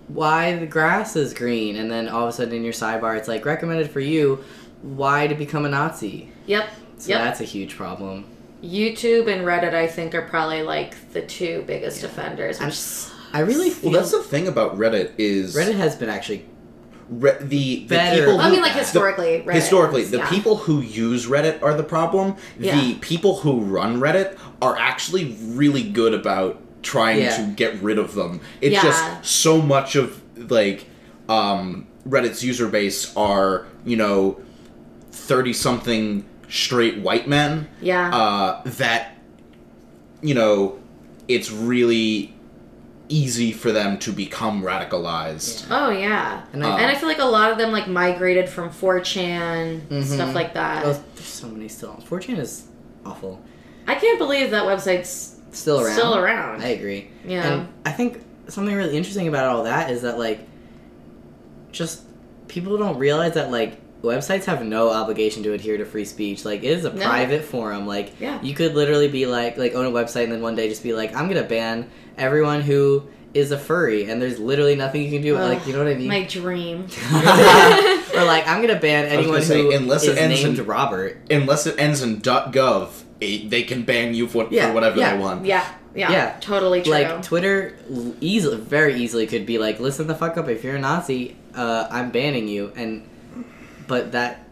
[0.09, 3.29] why the grass is green and then all of a sudden in your sidebar it's
[3.29, 4.42] like recommended for you
[4.83, 6.31] why to become a Nazi.
[6.47, 7.21] yep So Yep.
[7.23, 8.25] that's a huge problem.
[8.62, 12.09] YouTube and Reddit, I think, are probably like the two biggest Yeah.
[12.09, 12.59] offenders.
[12.59, 16.09] I'm- Which s- I really Well, that's the thing about Reddit is Reddit has been
[16.09, 16.47] actually
[17.09, 17.47] Re- the,
[17.81, 18.25] the Better.
[18.25, 18.40] people.
[18.40, 20.29] I who- mean, like historically, Reddit historically, is- the yeah.
[20.29, 22.35] people who use Reddit are the problem.
[22.59, 22.81] Yeah.
[22.81, 27.37] The people who run Reddit are actually really good about trying Yeah.
[27.37, 28.40] to get rid of them.
[28.61, 28.83] It's Yeah.
[28.83, 30.20] just so much of
[30.51, 30.87] like
[31.29, 34.38] um, Reddit's user base are you know
[35.11, 39.16] thirty something straight white men yeah, uh, that
[40.22, 40.79] you know
[41.27, 42.33] it's really
[43.09, 45.66] easy for them to become radicalized.
[45.70, 48.49] oh yeah, and Uh, I, and I feel like a lot of them like migrated
[48.49, 50.05] from 4chan Mhm.
[50.05, 50.85] stuff like that.
[50.85, 52.03] oh, there's so many still.
[52.09, 52.64] 4chan is
[53.05, 53.40] awful.
[53.87, 55.95] I can't believe that website's Still around.
[55.95, 56.62] still around.
[56.62, 57.11] I agree.
[57.25, 60.40] yeah, And I think something really interesting about all that is that like
[61.73, 62.03] just
[62.49, 66.45] people don't realize that like websites have no obligation to adhere to free speech.
[66.45, 67.05] Like it is a No.
[67.05, 67.87] private forum.
[67.87, 68.40] Like Yeah.
[68.42, 70.92] you could literally be like like own a website and then one day just be
[70.92, 75.23] like I'm gonna ban everyone who is a furry and there's literally nothing you can
[75.23, 75.37] do.
[75.37, 76.09] Ugh, like you know what I mean?
[76.09, 76.87] My dream.
[77.12, 80.66] or like I'm gonna ban was anyone gonna say, who unless it ends named in-
[80.66, 81.19] Robert.
[81.31, 82.88] Unless it ends in .gov,
[83.20, 85.44] they can ban you for, Yeah, for whatever yeah, they want.
[85.46, 86.37] Yeah, yeah, Yeah.
[86.40, 86.92] totally true.
[86.92, 87.76] Like Twitter,
[88.20, 90.48] easily, very easily could be like, listen the fuck up.
[90.48, 92.72] If you're a Nazi, uh, I'm banning you.
[92.76, 93.09] And
[93.87, 94.44] but that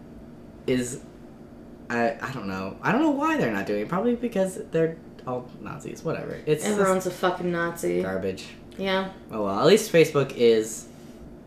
[0.66, 1.00] is,
[1.90, 2.76] I I don't know.
[2.82, 3.88] I don't know why they're not doing it.
[3.88, 4.96] Probably because they're
[5.26, 6.02] all Nazis.
[6.02, 6.38] Whatever.
[6.46, 8.02] It's Everyone's a fucking Nazi.
[8.02, 8.46] garbage.
[8.78, 9.60] Yeah, Oh well.
[9.60, 10.86] At least Facebook is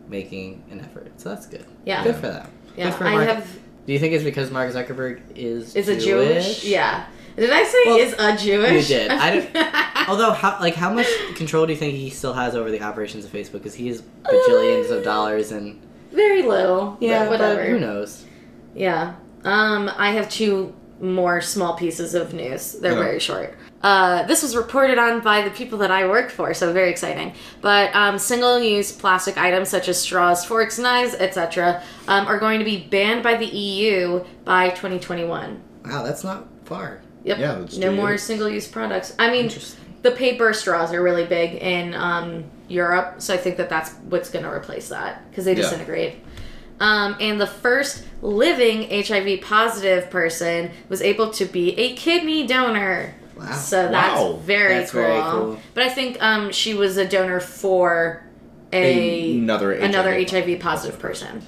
[0.08, 1.66] making an effort, so that's good.
[1.84, 2.50] yeah, Good for them.
[2.76, 2.84] yeah.
[2.90, 5.98] Good for I Mark- have Do you think it's because Mark Zuckerberg is is a
[5.98, 6.62] Jewish.
[6.62, 7.06] Yeah.
[7.36, 8.90] Did I say Well, is a Jewish?
[8.90, 9.10] you did.
[9.10, 12.70] I don't- Although, how like how much control do you think he still has over
[12.70, 13.52] the operations of Facebook?
[13.52, 15.80] Because he has bajillions of dollars and
[16.12, 16.98] Very little.
[17.00, 17.62] yeah, but whatever.
[17.62, 18.26] But who knows?
[18.74, 19.14] Yeah.
[19.44, 22.72] Um, I have two more small pieces of news.
[22.72, 22.98] They're Yeah.
[22.98, 23.54] very short.
[23.82, 27.32] Uh, this was reported on by the people that I work for, so very exciting.
[27.60, 32.64] But um, single-use plastic items such as straws, forks, knives, etc., um, are going to
[32.64, 35.62] be banned by the EU by 2021.
[35.84, 37.00] Wow, that's not far.
[37.24, 37.38] Yep.
[37.38, 39.14] Yeah, no more single-use products.
[39.18, 39.50] I mean,
[40.02, 44.30] the paper straws are really big in um, Europe, so I think that that's what's
[44.30, 45.62] going to replace that because they Yeah.
[45.62, 46.16] disintegrate.
[46.80, 53.14] Um, and the first living HIV positive person was able to be a kidney donor.
[53.38, 53.52] Wow.
[53.52, 54.32] So that's Wow.
[54.42, 55.00] very, That's cool.
[55.02, 55.60] very cool.
[55.74, 58.24] But I think um, she was a donor for
[58.72, 61.42] a Another another HIV HIV positive person.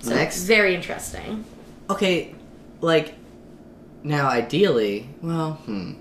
[0.00, 0.44] So Next.
[0.44, 1.44] very interesting.
[1.90, 2.34] Okay,
[2.80, 3.14] like
[4.04, 5.92] now, ideally, well, hmm.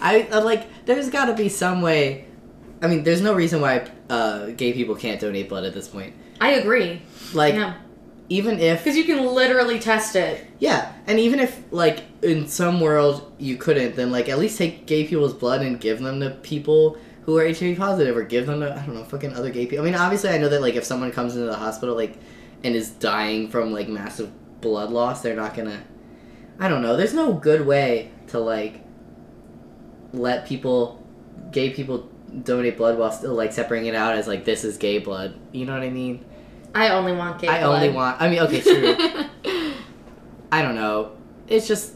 [0.00, 0.86] I, I like.
[0.86, 2.26] There's got to be some way.
[2.82, 6.14] I mean, there's no reason why uh, gay people can't donate blood at this point.
[6.40, 7.02] I agree.
[7.32, 7.74] Like, yeah,
[8.28, 10.46] even if because you can literally test it.
[10.58, 14.86] Yeah, and even if like in some world you couldn't, then like at least take
[14.86, 18.60] gay people's blood and give them to people who are HIV positive, or give them
[18.60, 19.84] to I don't know fucking other gay people.
[19.84, 22.16] I mean, obviously I know that like if someone comes into the hospital like
[22.64, 25.82] and is dying from like massive blood loss, they're not gonna.
[26.58, 26.96] I don't know.
[26.96, 28.80] There's no good way to like
[30.12, 31.04] let people,
[31.52, 32.10] gay people,
[32.42, 35.38] donate blood while still like separating it out as like this is gay blood.
[35.52, 36.24] You know what I mean?
[36.76, 37.82] I only want gay I blood.
[37.82, 38.20] only want.
[38.20, 38.94] I mean, okay, true.
[40.52, 41.12] I don't know.
[41.48, 41.94] It's just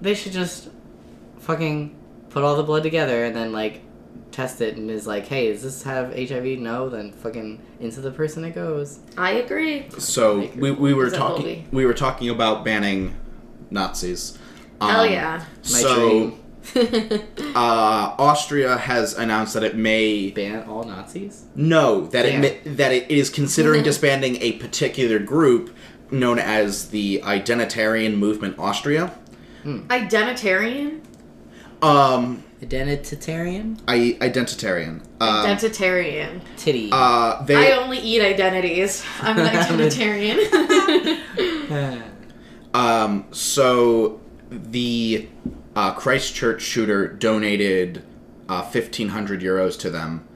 [0.00, 0.68] they should just
[1.40, 1.96] fucking
[2.30, 3.82] put all the blood together and then like
[4.30, 6.58] test it and is like, hey, does this have HIV?
[6.58, 8.98] No, then fucking into the person it goes.
[9.18, 9.86] I agree.
[9.98, 13.14] So we, we were talking we were talking about banning
[13.70, 14.38] Nazis.
[14.80, 15.44] Hell Um, yeah.
[15.64, 16.41] My so dream.
[16.76, 21.44] uh, Austria has announced that it may Ban all Nazis.
[21.54, 22.44] no that Damn.
[22.44, 25.74] it may, that it is considering disbanding a particular group
[26.10, 29.12] known as the Identitarian Movement Austria.
[29.64, 31.00] Identitarian?
[31.80, 33.80] Um, Identitarian.
[33.88, 35.00] I identitarian.
[35.20, 36.40] Um, Identitarian.
[36.56, 36.90] Titty.
[36.92, 39.04] uh, they I only eat identities.
[39.20, 40.38] I'm an identitarian.
[42.74, 44.20] Um, so
[44.50, 45.28] the
[45.74, 48.02] uh, Christchurch shooter donated
[48.48, 50.26] uh, fifteen hundred euros to them.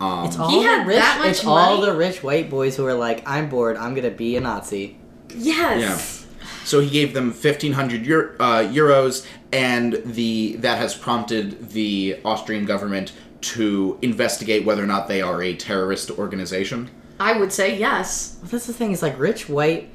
[0.00, 0.96] Um, it's all He the had rich.
[0.98, 3.76] that much it's all the rich white boys who are like, I'm bored.
[3.76, 4.96] I'm gonna be a Nazi.
[5.34, 6.24] yes.
[6.30, 6.44] Yeah.
[6.64, 12.18] so he gave them fifteen hundred Euro- uh, euros, and the that has prompted the
[12.24, 16.90] Austrian government to investigate whether or not they are a terrorist organization.
[17.20, 18.36] I would say yes.
[18.42, 18.92] Well, that's the thing.
[18.92, 19.90] Is like rich white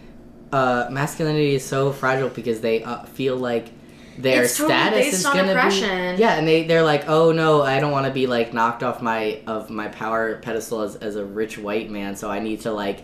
[0.52, 3.70] uh, masculinity is so fragile because they uh, feel like
[4.18, 6.16] their It's status based is on gonna oppression.
[6.16, 8.84] be yeah, and they they're like, oh no, I don't want to be like knocked
[8.84, 12.62] off my of my power pedestal as as a rich white man, so I need
[12.62, 13.04] to like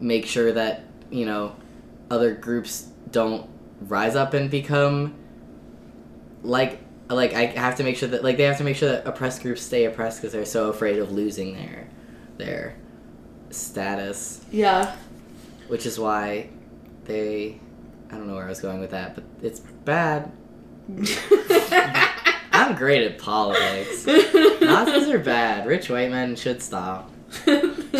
[0.00, 1.54] make sure that you know
[2.10, 3.48] other groups don't
[3.82, 5.14] rise up and become
[6.42, 9.06] like like I have to make sure that like they have to make sure that
[9.06, 11.88] oppressed groups stay oppressed because they're so afraid of losing their
[12.36, 12.76] their
[13.50, 14.94] status Yeah.
[15.68, 16.50] which is why
[17.04, 17.60] they
[18.10, 20.32] I don't know where I was going with that, but it's bad.
[22.52, 24.06] I'm great at politics.
[24.06, 25.66] Nazis are bad.
[25.66, 27.10] Rich white men should stop.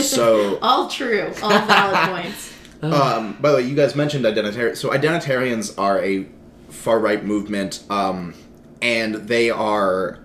[0.01, 1.33] So all true.
[1.43, 2.55] All valid points.
[2.83, 4.77] Um, by the way, you guys mentioned identitarian.
[4.77, 6.27] So identitarians are a
[6.71, 8.35] far right movement, um,
[8.81, 10.21] and they are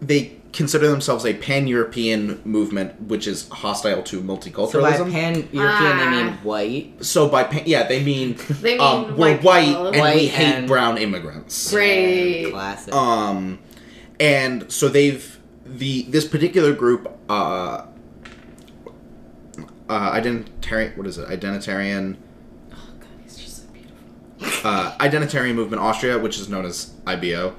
[0.00, 4.70] they consider themselves a pan European movement, which is hostile to multiculturalism.
[4.70, 6.38] So by pan European they mean Ah.
[6.42, 7.04] white.
[7.04, 9.86] So by pan, yeah, they mean They mean um, we're white white people.
[9.88, 11.70] and we hate and- brown immigrants.
[11.70, 12.50] Great.
[12.50, 12.92] Classic.
[12.94, 13.58] Um,
[14.20, 17.86] and so they've the this particular group, uh,
[19.88, 20.96] uh, identitarian.
[20.96, 21.28] What is it?
[21.28, 22.16] Identitarian.
[22.72, 24.68] Oh God, he's just so beautiful.
[24.68, 27.54] uh, Identitarian Movement Austria, which is known as IBO.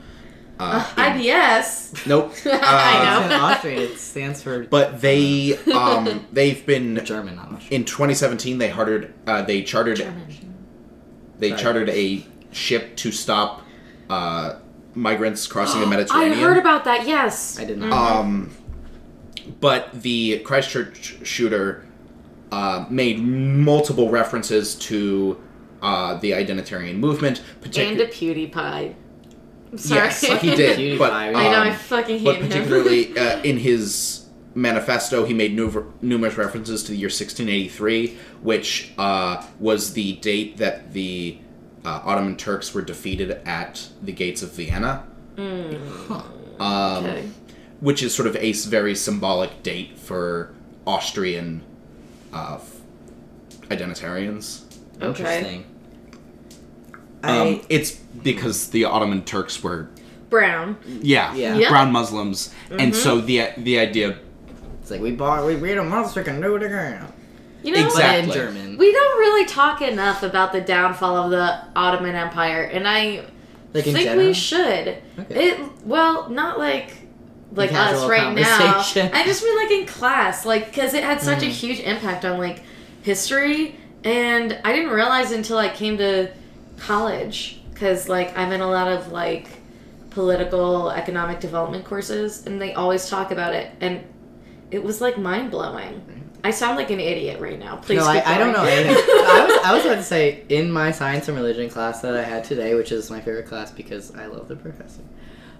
[0.60, 2.06] Uh, IBS.
[2.08, 2.32] nope.
[2.46, 3.36] I Uh, know.
[3.36, 7.82] in Austrian, it stands for But they um, they've been German, not Austrian.
[7.82, 8.58] in 2017.
[8.60, 10.06] They chartered uh, they chartered
[11.39, 11.62] they Sorry.
[11.62, 13.63] chartered a ship to stop
[14.10, 14.56] uh,
[14.94, 16.38] migrants crossing the Mediterranean.
[16.38, 17.08] I heard about that.
[17.08, 17.60] Yes.
[17.60, 17.92] I did not.
[17.92, 18.52] Um,
[19.60, 21.86] but the Christchurch shooter
[22.52, 25.42] uh, made multiple references to
[25.82, 27.42] uh, the identitarian movement.
[27.63, 28.96] and Partic- a PewDiePie.
[29.74, 30.00] I'm sorry.
[30.02, 31.00] yes, he did.
[31.00, 31.62] But I um, I know.
[31.62, 32.48] I fucking hate but him.
[32.48, 38.92] particularly uh, in his manifesto, he made nuver- numerous references to the year 1683, which
[39.00, 41.38] uh, was the date that the
[41.84, 45.06] uh, Ottoman Turks were defeated at the gates of Vienna.
[45.38, 47.28] Um, Okay.
[47.82, 50.54] which is sort of a very symbolic date for
[50.86, 51.64] Austrian
[52.32, 52.76] uh, f-
[53.70, 54.62] identitarians.
[55.02, 55.08] Okay.
[55.08, 55.66] Interesting.
[57.24, 59.90] Um, I, it's because the Ottoman Turks were,
[60.30, 60.78] Brown.
[61.02, 61.56] yeah, Yeah.
[61.58, 61.70] Yeah.
[61.70, 64.18] brown Muslims, and so the the idea,
[64.82, 67.06] it's like we bought, we beat a once, we can do it again.
[67.64, 68.30] You know, Exactly.
[68.30, 68.78] In German.
[68.78, 73.24] we don't really talk enough about the downfall of the Ottoman Empire, and I
[73.74, 74.28] like think general.
[74.28, 74.98] we should.
[75.20, 75.50] Okay.
[75.50, 76.92] It well, not like
[77.54, 78.80] like us right now.
[79.14, 81.48] I just mean like in class, like because it had such Mm.
[81.48, 82.64] a huge impact on like
[83.04, 86.32] history, and I didn't realize until I came to
[86.78, 89.48] college because like I'm in a lot of like
[90.10, 94.04] political economic development courses, and they always talk about it, and
[94.72, 96.24] it was like mind blowing.
[96.46, 97.78] I sound like an idiot right now.
[97.78, 97.98] Please.
[97.98, 98.96] no, I, I don't know anything.
[99.08, 102.24] I was, I was about to say in my science and religion class that I
[102.24, 105.04] had today, which is my favorite class because I love the professor.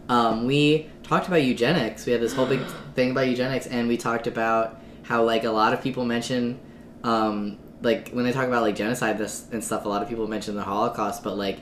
[0.10, 2.06] Um, we talked about eugenics.
[2.06, 2.60] We had this whole big
[2.96, 6.60] thing about eugenics, and we talked about how like a lot of people mention,
[7.04, 9.86] um, like when they talk about like genocide this and stuff.
[9.86, 11.60] A lot of people mention the Holocaust, but like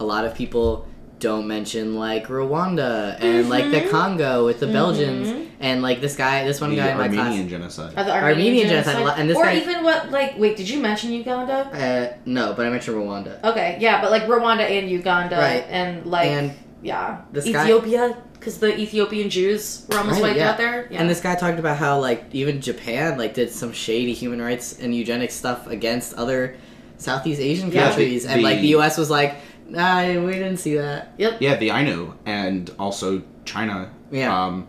[0.00, 0.86] a lot of people
[1.20, 3.90] don't mention like Rwanda and like the Mhm.
[3.90, 5.46] Congo with the Belgians Mhm.
[5.60, 7.18] and like this guy, this one the guy in my class.
[7.26, 7.92] Armenian genocide.
[7.96, 11.12] Uh, the Armenian genocide, and this or guy- even what like wait, did you mention
[11.12, 11.68] Uganda?
[11.72, 13.42] Uh, no, but I mentioned Rwanda.
[13.44, 15.64] Okay, yeah, but like Rwanda and Uganda, Right.
[15.70, 20.36] and like and yeah, this guy- Ethiopia, because the Ethiopian Jews were almost Right, wiped
[20.38, 20.50] yeah.
[20.50, 20.86] out there.
[20.90, 21.00] Yeah.
[21.00, 24.78] And this guy talked about how like even Japan like did some shady human rights
[24.78, 26.54] and eugenic stuff against other
[26.98, 27.86] Southeast Asian Yeah.
[27.88, 28.98] countries, The- and like the- the U.S.
[28.98, 31.12] was like, nah, we didn't see that.
[31.16, 31.38] yep.
[31.40, 34.44] Yeah, the Ainu and also China Yeah.
[34.46, 34.66] um,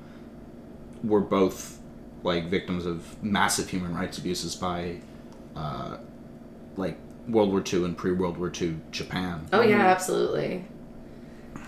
[1.03, 1.77] were both
[2.23, 4.95] like victims of massive human rights abuses by
[5.57, 5.97] uh,
[6.77, 9.47] like World War II and pre World War II Japan.
[9.51, 10.63] Oh yeah, absolutely.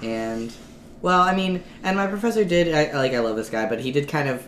[0.01, 0.53] And
[1.01, 3.91] well, I mean, and my professor did I, like I love this guy, but he
[3.91, 4.47] did kind of.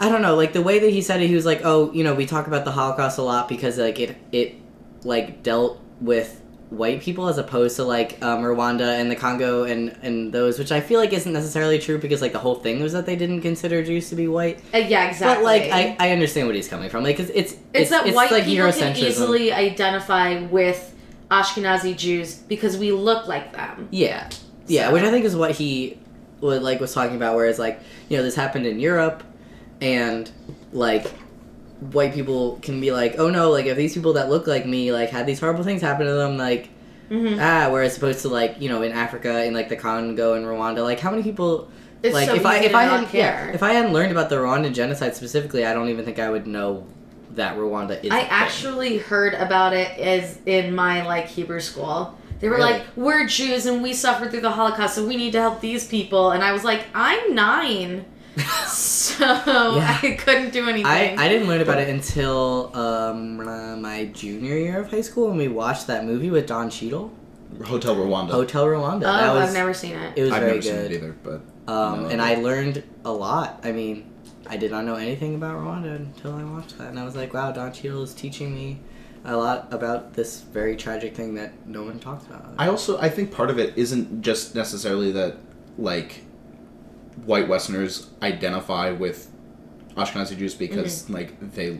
[0.00, 2.04] I don't know, like the way that he said it, he was like, "Oh, you
[2.04, 4.54] know, we talk about the Holocaust a lot because like it it
[5.02, 9.96] like dealt with white people as opposed to like um, Rwanda and the Congo and
[10.02, 12.92] and those, which I feel like isn't necessarily true because like the whole thing was
[12.92, 14.60] that they didn't consider Jews to be white.
[14.74, 15.36] Uh, yeah, exactly.
[15.36, 18.30] But like I, I understand what he's coming from, like it's it's it's, that white
[18.30, 20.94] like people can easily identify with
[21.30, 23.88] Ashkenazi Jews because we look like them.
[23.90, 24.28] Yeah,
[24.68, 25.98] yeah, which I think is what he
[26.40, 27.36] would like was talking about.
[27.36, 29.22] Whereas like you know this happened in Europe,
[29.80, 30.30] and
[30.72, 31.06] like
[31.80, 34.92] white people can be like, oh no, like if these people that look like me
[34.92, 36.70] like had these horrible things happen to them, like
[37.10, 37.40] Mm-hmm.
[37.40, 40.82] ah, whereas opposed to like you know in Africa in like the Congo and Rwanda,
[40.82, 41.70] like how many people
[42.02, 44.36] It's like so if I if I hadn't yeah, if I hadn't learned about the
[44.36, 46.86] Rwandan genocide specifically, I don't even think I would know
[47.30, 48.10] that Rwanda is.
[48.10, 52.14] I actually heard about it as in my like Hebrew school.
[52.40, 52.72] They were Really?
[52.72, 55.86] like, "We're Jews and we suffered through the Holocaust, so we need to help these
[55.86, 58.04] people." And I was like, "I'm nine,
[58.66, 59.24] so
[59.80, 64.80] I couldn't do anything." I, I didn't learn about it until um, my junior year
[64.80, 67.10] of high school when we watched that movie with Don Cheadle,
[67.64, 68.30] Hotel Rwanda.
[68.30, 68.96] Hotel Rwanda.
[68.96, 70.12] oh, that was I've never seen it.
[70.16, 70.90] it was I've very never seen good.
[70.92, 71.40] it either, but
[71.72, 72.08] Um, No.
[72.08, 73.60] and I learned a lot.
[73.64, 74.10] I mean,
[74.48, 77.34] I did not know anything about Rwanda until I watched that, and I was like,
[77.34, 78.78] wow, Don Cheadle is teaching me
[79.28, 82.44] a lot about this very tragic thing that no one talks about.
[82.58, 85.36] I also I think part of it isn't just necessarily that
[85.76, 86.22] like
[87.24, 89.30] white Westerners identify with
[89.96, 91.12] Ashkenazi Jews because Mm-hmm.
[91.14, 91.78] like they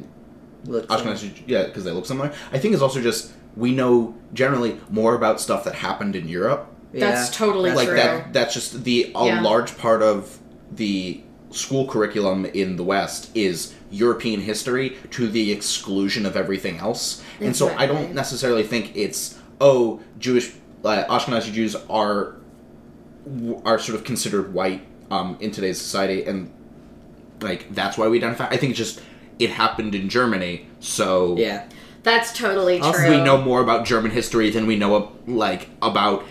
[0.64, 2.32] Look, Ashkenazi yeah because they look similar.
[2.52, 6.66] I think it's also just we know generally more about stuff that happened in Europe.
[6.92, 7.96] That's totally like true.
[7.96, 9.40] that that's just the a Yeah.
[9.40, 10.38] large part of
[10.72, 17.22] the school curriculum in the West is European history to the exclusion of everything else.
[17.40, 20.52] And so I don't necessarily think it's oh Jewish
[20.84, 22.36] uh, Ashkenazi Jews are
[23.64, 26.52] are sort of considered white um, in today's society and
[27.40, 28.46] like that's why we identify.
[28.48, 29.00] I think it's just
[29.38, 31.68] it happened in Germany, so Yeah.
[32.04, 33.10] That's totally Also, true.
[33.10, 36.24] We know more about German history than we know like about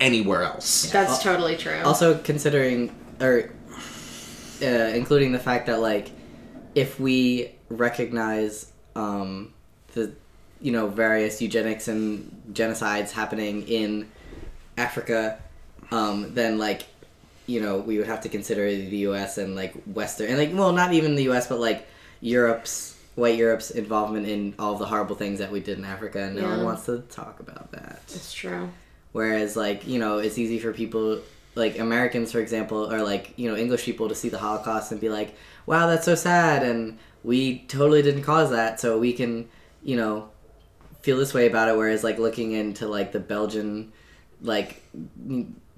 [0.00, 0.90] anywhere else.
[0.90, 1.80] That's totally true.
[1.84, 3.50] Also, considering or
[4.62, 6.10] uh, including the fact that like
[6.76, 9.52] if we recognize um,
[9.94, 10.12] the
[10.60, 14.08] you know various eugenics and genocides happening in
[14.76, 15.38] Africa,
[15.90, 16.82] um, then like
[17.46, 19.38] you know we would have to consider the U.S.
[19.38, 21.46] and like Western and like well not even the U.S.
[21.48, 21.86] but like
[22.20, 26.36] Europe's white Europe's involvement in all the horrible things that we did in Africa, and
[26.36, 26.56] no Yeah.
[26.56, 28.00] one wants to talk about that.
[28.14, 28.68] it's true.
[29.12, 31.20] Whereas, like, you know, it's easy for people,
[31.56, 35.00] like Americans, for example, or like, you know, English people to see the Holocaust and
[35.00, 35.34] be like,
[35.66, 36.62] wow, that's so sad.
[36.62, 38.78] And we totally didn't cause that.
[38.78, 39.48] So we can,
[39.82, 40.28] you know,
[41.00, 41.76] feel this way about it.
[41.76, 43.92] Whereas, like, looking into, like, the Belgian,
[44.42, 44.82] like,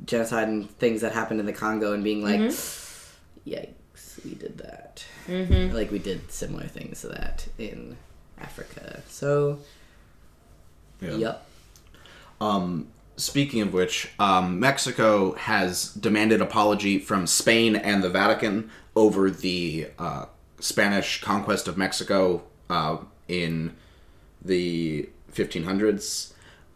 [0.04, 5.04] genocide and things that happened in the Congo and being like, yikes, we did that.
[5.28, 5.74] Mm-hmm.
[5.74, 7.96] Like, we did similar things to that in
[8.40, 9.02] Africa.
[9.08, 9.60] So,
[11.00, 11.46] yep.
[12.40, 12.88] Um,
[13.18, 19.88] speaking of which, um, Mexico has demanded apology from Spain and the Vatican over the
[19.98, 20.26] uh,
[20.60, 23.76] Spanish conquest of Mexico uh, in
[24.42, 26.32] the 1500s.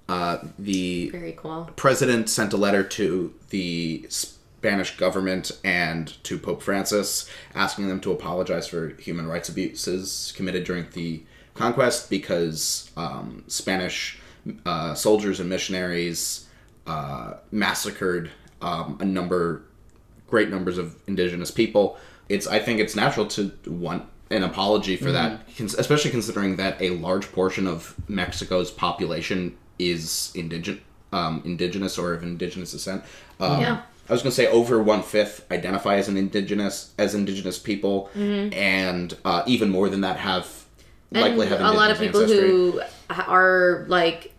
[0.09, 1.71] Uh, the Very cool.
[1.77, 8.13] president sent a letter to the Spanish government and to Pope Francis asking them to
[8.13, 11.23] apologize for human rights abuses committed during the
[11.55, 14.21] conquest because um, Spanish
[14.67, 16.47] uh, soldiers and missionaries
[16.87, 18.31] uh, massacred
[18.61, 19.63] um, a number,
[20.29, 21.97] great numbers of indigenous people.
[22.29, 26.91] It's I think it's natural to want an apology for that, especially considering that a
[26.91, 30.81] large portion of Mexico's population is indigen-
[31.13, 33.03] um, indigenous or of indigenous descent.
[33.41, 33.83] Um, Yeah.
[34.09, 38.11] I was going to say over one fifth identify as an indigenous as indigenous people,
[38.17, 40.65] and uh, even more than that have
[41.13, 42.49] likely and have a lot of people ancestry.
[42.49, 42.81] who
[43.11, 44.32] are like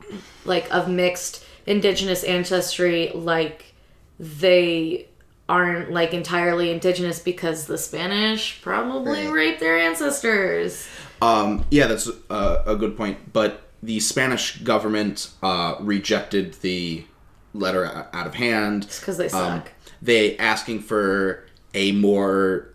[0.46, 3.74] like of mixed indigenous ancestry like
[4.20, 5.08] they
[5.50, 9.32] aren't like entirely indigenous because the spanish probably Right.
[9.34, 10.88] raped their ancestors
[11.22, 13.32] Um, yeah, that's uh, a good point.
[13.32, 17.06] But the Spanish government uh, rejected the
[17.54, 18.84] letter out of hand.
[18.84, 19.64] It's because they suck Um,
[20.02, 22.68] they asking for a more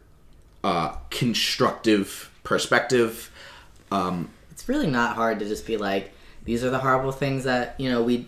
[0.64, 3.30] uh, constructive perspective.
[3.90, 6.10] Um, it's really not hard to just be like
[6.48, 8.26] these are the horrible things that you know we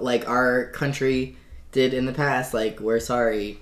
[0.00, 1.36] like our country
[1.70, 3.58] did in the past like we're sorry.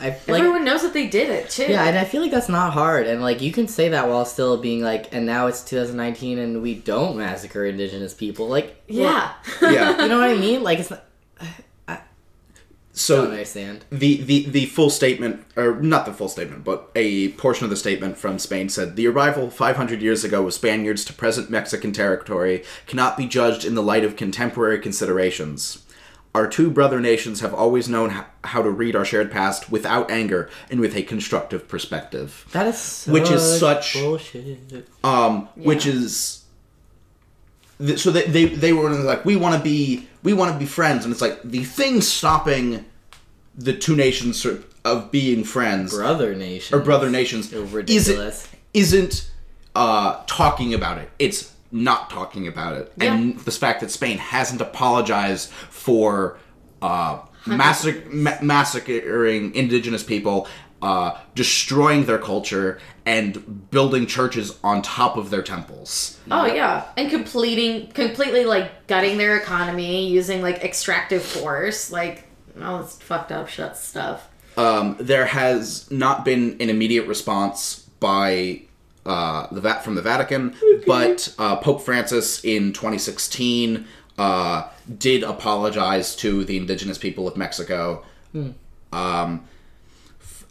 [0.00, 1.48] I like everyone knows that they did it.
[1.50, 4.08] Too yeah and i feel like that's not hard and like you can say that
[4.08, 8.82] while still being like and now it's 2019 and we don't massacre indigenous people like
[8.88, 9.32] yeah.
[9.62, 10.02] Yeah.
[10.02, 10.62] you know what i mean?
[10.62, 11.05] Like it's not, i don't
[12.98, 17.64] so understand the, the the full statement, or not the full statement, but a portion
[17.64, 21.50] of the statement from Spain said the arrival 500 years ago of Spaniards to present
[21.50, 25.82] Mexican territory cannot be judged in the light of contemporary considerations.
[26.34, 30.10] Our two brother nations have always known h- how to read our shared past without
[30.10, 32.46] anger and with a constructive perspective.
[32.52, 36.44] that is such Which is such- bullshit um, which is
[37.78, 40.66] th- so they, they they were like we want to be we want to be
[40.66, 42.84] friends and it's like the thing stopping
[43.54, 46.72] the two nations sort of being friends brother nations.
[46.72, 48.48] or brother nations ridiculous.
[48.74, 49.30] isn't isn't
[49.76, 51.10] uh, talking about it.
[51.18, 52.92] It's not talking about it.
[52.98, 56.38] And the fact that Spain hasn't apologized for
[56.80, 60.48] uh, massac- ma- massacring indigenous people
[60.82, 66.18] uh, destroying their culture and building churches on top of their temples.
[66.30, 66.84] Oh yeah.
[66.96, 72.24] And completing completely like gutting their economy using like extractive force like
[72.62, 74.28] all this fucked up shit stuff.
[74.56, 78.62] Um, there has not been an immediate response by
[79.04, 80.54] uh, the VAT from the Vatican,
[80.86, 83.86] but uh, Pope Francis in 2016
[84.18, 84.68] uh,
[84.98, 88.02] did apologize to the indigenous people of Mexico,
[88.34, 88.54] um,
[88.92, 89.40] f-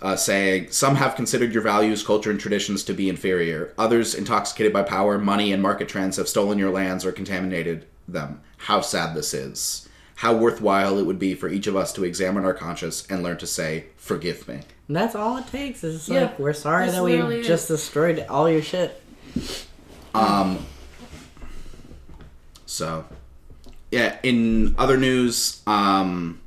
[0.01, 3.73] uh, saying some have considered your values, culture, and traditions to be inferior.
[3.77, 8.41] Others, intoxicated by power, money, and market trends, have stolen your lands or contaminated them.
[8.57, 9.87] How sad this is.
[10.19, 13.37] How worthwhile it would be for each of us to examine our conscience and learn
[13.37, 16.85] to say, "Forgive me." And that's all it takes is just Yeah, like we're sorry
[16.85, 17.43] that's that we literally it.
[17.43, 19.01] just destroyed all your shit
[20.13, 20.65] Um,
[22.65, 23.05] so,
[23.91, 24.17] yeah.
[24.23, 26.39] In other news, um,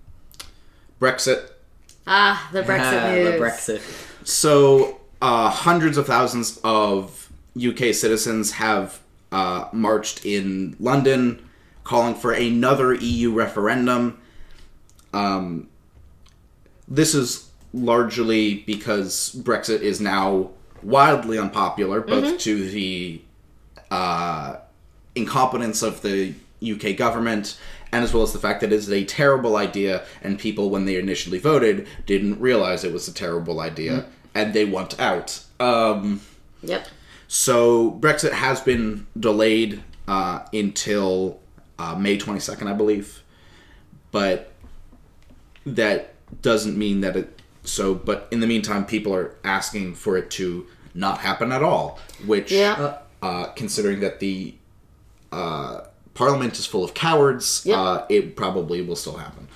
[1.00, 1.50] Brexit.
[2.08, 3.32] Ah the brexit Ah, news.
[3.32, 4.26] The brexit.
[4.26, 9.00] So, uh, hundreds of thousands of UK citizens have
[9.32, 11.48] uh, marched in London,
[11.84, 14.18] calling for another EU referendum.
[15.12, 15.68] Um,
[16.86, 20.50] this is largely because Brexit is now
[20.82, 23.20] wildly unpopular, both to the
[23.90, 24.56] uh,
[25.14, 27.58] incompetence of the UK government,
[27.92, 30.96] and as well as the fact that it's a terrible idea, and people, when they
[30.96, 35.44] initially voted, didn't realize it was a terrible idea, and they want out.
[35.60, 36.20] Um,
[36.62, 36.86] Yep.
[37.28, 41.40] so Brexit has been delayed uh, until
[41.78, 43.22] uh, May 22nd, I believe.
[44.10, 44.52] But
[45.66, 47.40] that doesn't mean that it.
[47.64, 51.98] So, but in the meantime, people are asking for it to not happen at all,
[52.26, 52.96] which, Yeah.
[53.22, 54.54] uh, considering that the
[55.30, 55.82] uh,
[56.18, 57.78] Parliament is full of cowards, Yep.
[57.78, 59.46] uh, it probably will still happen.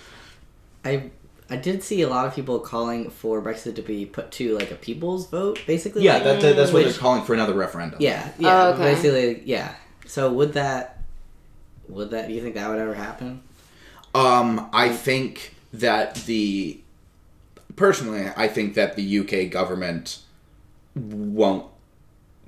[0.85, 1.11] I
[1.51, 4.71] I did see a lot of people calling for Brexit to be put to like
[4.71, 6.05] a people's vote, basically.
[6.05, 8.01] Yeah, like, that, that, that's why Which- they're calling for another referendum.
[8.01, 8.67] yeah, yeah.
[8.69, 8.95] Oh, okay.
[8.95, 9.75] Basically, yeah.
[10.07, 11.03] So would that
[11.89, 12.29] would that?
[12.29, 13.43] Do you think that would ever happen?
[14.15, 16.81] Um, I think that the
[17.75, 20.19] personally, I think that the UK government
[20.95, 21.67] won't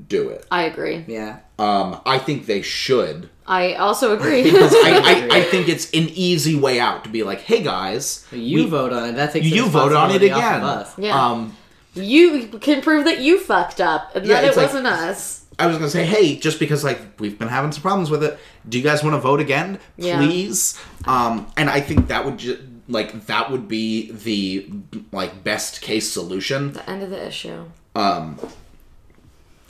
[0.09, 0.47] do it.
[0.51, 1.05] I agree.
[1.07, 1.39] Yeah.
[1.59, 4.43] Um, I think they should I also agree.
[4.51, 8.27] because I, I, I think it's an easy way out to be like, hey guys,
[8.33, 9.13] You we- vote on it.
[9.17, 10.63] That takes you vote on it again.
[10.63, 10.95] of.
[10.99, 11.15] Yeah.
[11.31, 11.57] Um,
[11.95, 15.45] you can prove that you fucked up and Yeah, that it wasn't us.
[15.59, 18.37] I was gonna say, hey, just because like we've been having some problems with it,
[18.69, 20.17] do you guys want to vote again, Yeah.
[20.19, 20.77] please?
[21.05, 24.69] Um, and I think that would just like that would be the
[25.13, 26.73] like best case solution.
[26.73, 27.67] The end of the issue.
[27.95, 28.39] Um,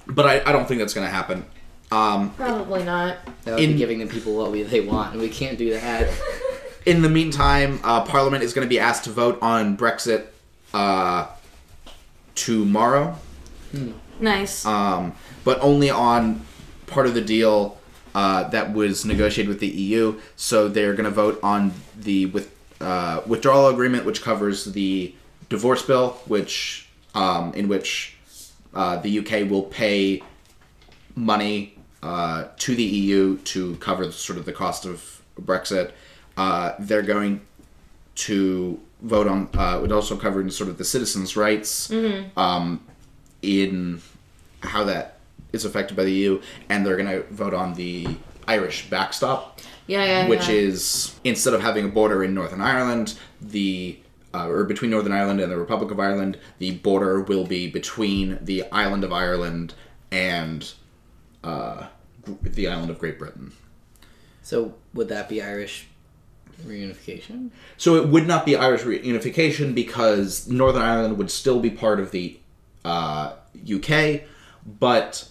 [0.07, 1.45] but I, I don't think that's gonna happen.
[1.93, 3.19] Um, Probably not.
[3.45, 5.71] That would In- be giving the people what we, they want, and we can't do
[5.71, 6.09] that.
[6.87, 10.27] in the meantime, uh, Parliament is going to be asked to vote on Brexit
[10.73, 11.27] uh,
[12.35, 13.17] tomorrow,
[13.71, 13.93] Hmm.
[14.21, 14.65] Nice.
[14.67, 16.45] um, but only on
[16.87, 17.79] part of the deal
[18.15, 20.19] uh, that was negotiated with the EU.
[20.37, 25.15] So they're going to vote on the with, uh, withdrawal agreement, which covers the
[25.49, 28.14] divorce bill, which um, in which
[28.75, 30.23] uh, the UK will pay
[31.15, 35.93] money uh, to the EU to cover sort of the cost of Brexit.
[36.37, 37.41] Uh, they're going
[38.17, 39.49] to vote on.
[39.55, 41.91] Uh, it also covered sort of the citizens' rights
[42.37, 42.85] um,
[43.43, 44.01] in
[44.61, 45.19] how that
[45.53, 48.07] is affected by the EU, and they're going to vote on the
[48.49, 50.29] Irish backstop, yeah, yeah.
[50.29, 50.55] which yeah.
[50.55, 53.99] is instead of having a border in Northern Ireland, the
[54.35, 58.39] uh, or between Northern Ireland and the Republic of Ireland, the border will be between
[58.43, 59.75] the island of Ireland
[60.11, 60.73] and
[61.45, 61.87] uh,
[62.43, 63.53] the island of Great Britain.
[64.43, 65.87] So would that be Irish
[66.67, 67.51] reunification?
[67.77, 72.11] So it would not be Irish reunification because Northern Ireland would still be part of
[72.11, 72.39] the
[72.85, 73.35] uh,
[73.73, 74.23] UK,
[74.81, 75.29] but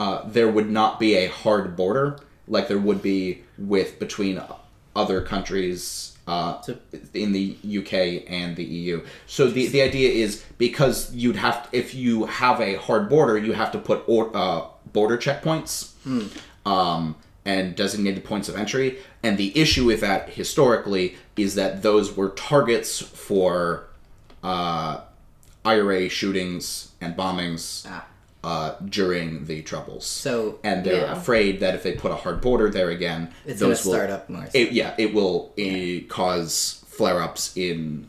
[0.00, 2.18] uh, there would not be a hard border
[2.48, 4.42] like there would be with between
[4.94, 6.60] other countries uh,
[7.14, 9.04] in the UK and the EU.
[9.26, 13.52] So the the idea is because you'd have if you have a hard border, you
[13.52, 15.92] have to put or, uh, border checkpoints
[16.66, 18.98] um, and designated points of entry.
[19.22, 23.86] And the issue with that historically is that those were targets for
[24.42, 25.00] uh,
[25.64, 28.06] IRA shootings and bombings Ah.
[28.46, 30.06] Uh, during the Troubles.
[30.06, 31.18] So and they're Yeah.
[31.20, 34.30] afraid that if they put a hard border there again, it's those will start up
[34.30, 34.46] more.
[34.54, 38.06] it, yeah, it will uh, cause flare-ups in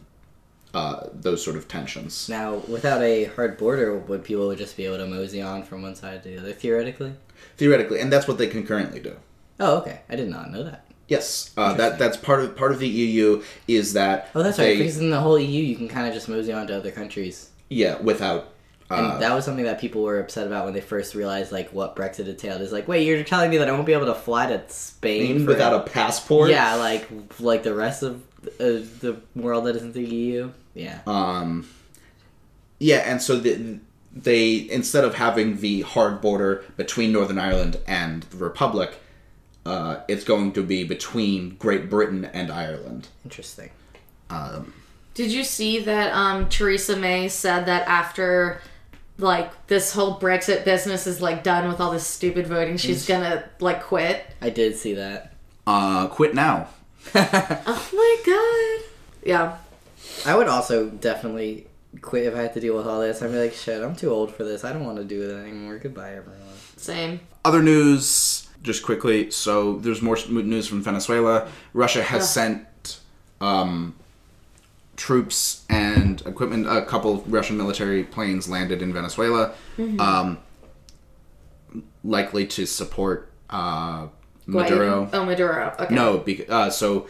[0.76, 2.30] uh, those sort of tensions.
[2.30, 5.96] Now, without a hard border, would people just be able to mosey on from one
[5.96, 7.14] side to the other theoretically?
[7.58, 9.16] Theoretically, and that's what they can currently do.
[9.60, 10.02] Oh, okay.
[10.08, 10.86] I did not know that.
[11.08, 14.72] Yes, uh, that that's part of part of the EU is that Oh, that's they,
[14.72, 14.78] right.
[14.78, 17.50] Because in the whole EU, you can kind of just mosey on to other countries.
[17.70, 18.50] yeah, without
[18.90, 21.70] And uh, that was something that people were upset about when they first realized like
[21.72, 22.62] what Brexit entailed.
[22.62, 25.42] Is like, wait, you're telling me that I won't be able to fly to Spain
[25.42, 26.50] for without a passport.
[26.50, 27.08] yeah, like
[27.40, 28.24] like the rest of
[28.60, 30.52] uh, the world that isn't the EU.
[30.74, 31.68] Yeah, Um,
[32.80, 33.80] yeah, and so the,
[34.14, 39.00] they instead of having the hard border between Northern Ireland and the Republic,
[39.66, 43.10] uh, it's going to be between Great Britain and Ireland.
[43.26, 43.72] interesting.
[44.30, 44.74] Um,
[45.14, 48.62] Did you see that um, Theresa May said that after
[49.18, 53.44] like this whole Brexit business is like done with all this stupid voting, she's gonna
[53.60, 54.26] like quit?
[54.42, 55.34] I did see that.
[55.66, 56.68] uh, quit now.
[57.16, 58.90] Oh my god.
[59.28, 59.58] Yeah.
[60.26, 61.68] I would also definitely
[62.02, 63.22] quit if I had to deal with all this.
[63.22, 64.64] I'd be like, shit, I'm too old for this.
[64.64, 65.78] I don't want to do it anymore.
[65.78, 66.42] Goodbye, everyone.
[66.76, 67.20] Same.
[67.46, 69.32] Other news, just quickly.
[69.32, 71.48] So there's more news from Venezuela.
[71.74, 72.28] Russia has Ugh.
[72.28, 73.00] sent
[73.42, 73.96] um,
[74.98, 76.68] troops and equipment.
[76.68, 79.54] A couple of Russian military planes landed in Venezuela,
[80.00, 80.40] um,
[82.04, 84.08] likely to support uh,
[84.46, 85.06] Maduro.
[85.06, 85.10] Guaido.
[85.14, 85.76] Oh, Maduro.
[85.80, 85.96] Okay.
[85.96, 87.08] No, bec- uh, so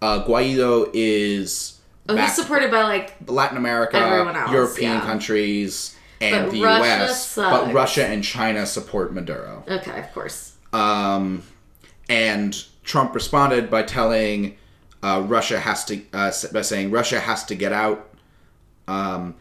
[0.00, 5.00] uh, Guaido is Oh, he's supported by like Latin America, else, European yeah.
[5.00, 7.28] countries, and But the Russia U.S.
[7.28, 7.64] sucks.
[7.66, 9.64] But Russia and China support Maduro.
[9.66, 10.52] okay, of course.
[10.74, 11.42] Um,
[12.08, 14.56] and Trump responded by telling
[15.04, 18.10] uh, Russia has to uh, by saying Russia has to get out.
[18.88, 19.36] Um,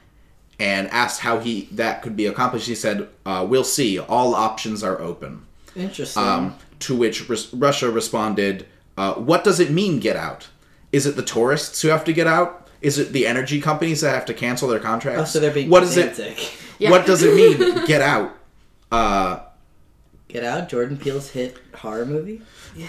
[0.59, 2.67] and asked how he that could be accomplished.
[2.67, 3.99] He said, uh, "We'll see.
[3.99, 5.45] All options are open."
[5.75, 6.23] Interesting.
[6.23, 10.47] Um, to which Rus- Russia responded, uh, "What does it mean get out?
[10.91, 12.67] Is it the tourists who have to get out?
[12.81, 15.21] Is it the energy companies that have to cancel their contracts?
[15.21, 16.17] oh, so they're being what is it?
[16.77, 16.91] Yeah.
[16.91, 18.37] What does it mean get out?
[20.33, 22.41] Get out, Jordan Peele's hit horror movie.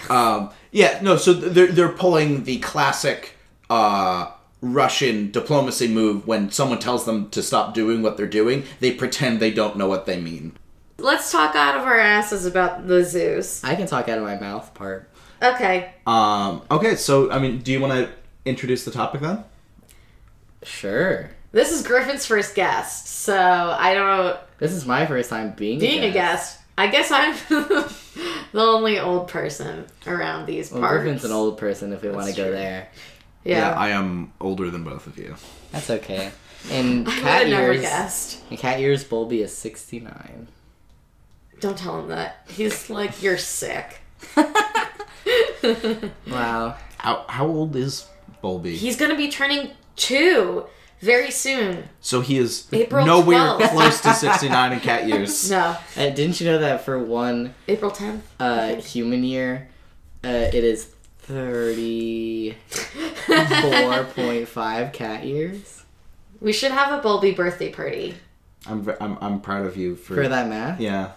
[0.08, 1.18] um, yeah, no.
[1.18, 3.36] So they're they're pulling the classic
[3.68, 4.30] uh,
[4.62, 8.64] Russian diplomacy move when someone tells them to stop doing what they're doing.
[8.80, 10.56] They pretend they don't know what they mean.
[10.96, 13.62] Let's talk out of our asses about the zoos.
[13.62, 15.10] I can talk out of my mouth part.
[15.42, 15.92] Okay.
[16.06, 18.10] Um, okay, so I mean, do you want to
[18.46, 19.44] introduce the topic then?
[20.62, 21.30] Sure.
[21.52, 23.36] This is Griffin's first guest, so
[23.78, 24.38] I don't know.
[24.58, 29.28] This is my first time being Being a guest, I guess I'm the only old
[29.28, 31.02] person around these Well, parts.
[31.02, 32.88] Griffin's an old person if we want to go there.
[33.44, 33.72] Yeah.
[33.74, 35.36] I am older than both of you.
[35.70, 36.30] That's okay.
[36.70, 38.40] In I would cat have never years, guessed.
[38.50, 40.48] in cat years, Bulby is sixty nine.
[41.60, 42.46] Don't tell him that.
[42.48, 44.00] He's like, you're sick.
[46.28, 46.76] Wow.
[46.98, 48.06] How how old is
[48.42, 48.74] Bulby?
[48.74, 50.66] He's gonna be turning two
[51.04, 51.88] very soon.
[52.00, 53.70] so he is April nowhere 12th.
[53.70, 55.50] close to 69 in cat years.
[55.50, 58.20] No, Uh, didn't you know that for one April 10th.
[58.40, 59.68] uh, human year,
[60.24, 60.88] uh, it is
[61.20, 62.56] thirty
[63.26, 65.84] four point five cat years?
[66.40, 68.14] We should have a Bulby birthday party.
[68.66, 70.80] I'm, ve- I'm I'm proud of you for, For that math?
[70.80, 71.12] Yeah.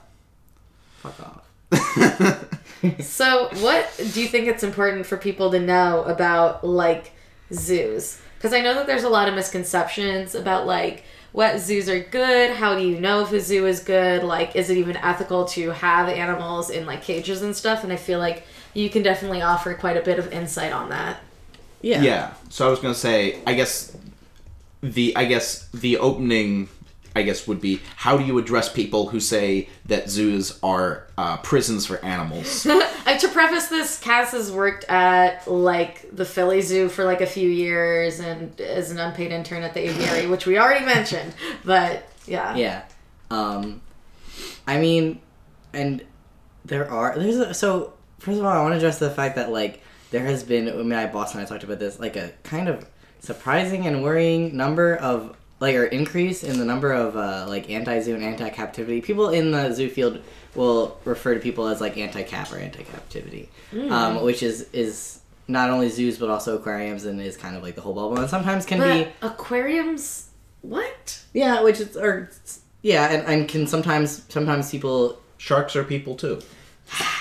[0.98, 1.44] Fuck off.
[3.02, 7.12] So, what do you think it's important for people to know about like
[7.52, 8.22] zoos?
[8.38, 12.52] Because I know that there's a lot of misconceptions about like what zoos are good.
[12.52, 14.24] How do you know if a zoo is good?
[14.24, 17.84] Like, is it even ethical to have animals in like cages and stuff?
[17.84, 21.22] And I feel like you can definitely offer quite a bit of insight on that.
[21.82, 22.02] Yeah.
[22.02, 22.34] Yeah.
[22.50, 23.96] So I was gonna say, I guess
[24.82, 26.70] the I guess the opening,
[27.16, 31.38] I guess would be how do you address people who say that zoos are uh,
[31.38, 32.68] prisons for animals?
[33.08, 37.26] Uh, to preface this, Cas has worked at like the Philly Zoo for like a
[37.26, 41.34] few years and is an unpaid intern at the aviary, which we already mentioned.
[41.64, 42.84] But yeah, Yeah.
[43.32, 43.82] Um,
[44.68, 45.22] I mean,
[45.72, 46.04] and
[46.66, 49.52] there are there's a, so first of all, I want to address the fact that
[49.52, 49.82] like
[50.12, 50.68] there has been.
[50.68, 51.40] I mean, I Boston.
[51.40, 52.86] I talked about this like a kind of
[53.20, 58.00] surprising and worrying number of like or increase in the number of uh, like anti
[58.00, 60.22] zoo and anti captivity people in the zoo field
[60.56, 63.50] will refer to people as like anti cap or anti captivity,
[63.90, 67.76] um, which is is not only zoos but also aquariums and is kind of like
[67.76, 70.30] the whole bubble and sometimes can be aquariums,
[70.62, 71.22] what?
[71.34, 72.30] yeah, which is or
[72.82, 76.42] yeah, and, and can sometimes sometimes people Sharks are people too.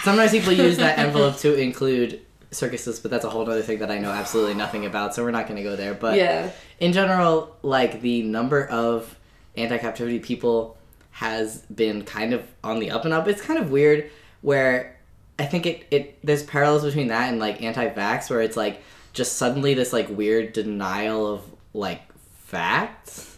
[0.02, 2.20] sometimes people use that envelope to include
[2.56, 5.30] circuses, but that's a whole other thing that I know absolutely nothing about, so we're
[5.30, 5.94] not going to go there.
[5.94, 6.50] But yeah,
[6.80, 9.16] in general, like the number of
[9.56, 10.76] anti-captivity people
[11.12, 13.28] has been kind of on the up and up.
[13.28, 14.10] It's kind of weird
[14.42, 14.96] where
[15.38, 18.82] I think it it there's parallels between that and like anti-vax where it's like
[19.12, 21.42] just suddenly this like weird denial of
[21.72, 22.02] like
[22.44, 23.35] facts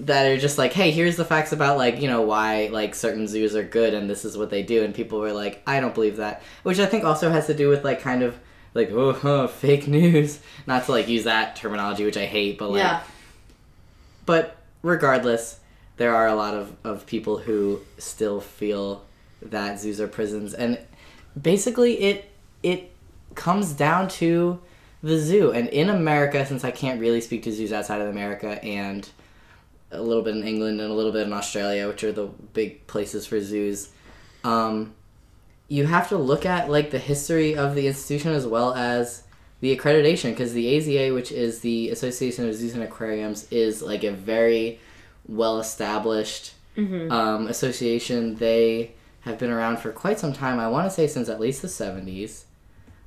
[0.00, 3.26] that are just like, hey, here's the facts about like, you know, why like certain
[3.26, 5.94] zoos are good and this is what they do and people were like, I don't
[5.94, 6.42] believe that.
[6.62, 8.38] Which I think also has to do with like kind of
[8.74, 10.38] like oh huh, fake news.
[10.66, 13.02] Not to like use that terminology which I hate, but like yeah.
[14.24, 15.58] but regardless,
[15.96, 19.04] there are a lot of, of people who still feel
[19.42, 20.78] that zoos are prisons and
[21.40, 22.30] basically it
[22.62, 22.90] it
[23.36, 24.60] comes down to
[25.02, 28.62] the zoo and in America since I can't really speak to zoos outside of America
[28.64, 29.08] and
[29.90, 32.86] a little bit in England and a little bit in Australia which are the big
[32.86, 33.90] places for zoos
[34.44, 34.94] um,
[35.68, 39.24] you have to look at like the history of the institution as well as
[39.60, 44.04] the accreditation because the AZA, which is the Association of Zoos and Aquariums, is like
[44.04, 44.78] a very
[45.26, 46.54] well established
[47.10, 48.36] um, association.
[48.36, 50.60] They have been around for quite some time.
[50.60, 52.44] I want to say since at least the seventies,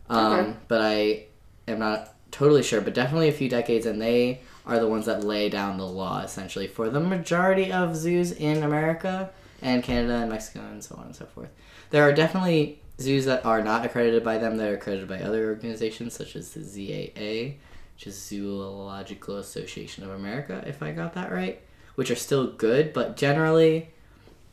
[0.10, 0.54] um, Okay.
[0.68, 1.24] but I
[1.70, 2.82] am not totally sure.
[2.82, 6.22] But definitely a few decades, and they are the ones that lay down the law
[6.22, 9.30] essentially for the majority of zoos in America
[9.62, 11.50] and Canada and Mexico and so on and so forth.
[11.90, 15.50] There are definitely zoos that are not accredited by them that are accredited by other
[15.50, 17.56] organizations such as the ZAA,
[17.96, 21.62] which is Zoological Association of America, if I got that right,
[21.96, 23.90] which are still good, but generally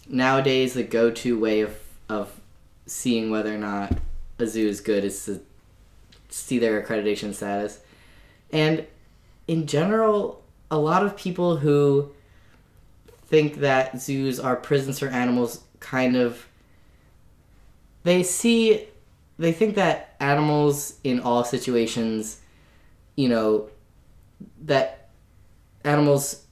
[0.09, 1.77] nowadays the go-to way of
[2.09, 2.41] of
[2.87, 3.93] seeing whether or not
[4.39, 5.41] a zoo is good is to
[6.31, 7.81] see their accreditation status.
[8.51, 8.87] And
[9.49, 12.13] in general, a lot of people who
[13.27, 16.47] think that zoos are prisons for animals kind of
[18.03, 18.87] they see
[19.39, 22.41] they think that animals in all situations
[23.17, 23.69] you know
[24.63, 25.11] that
[25.85, 26.47] animals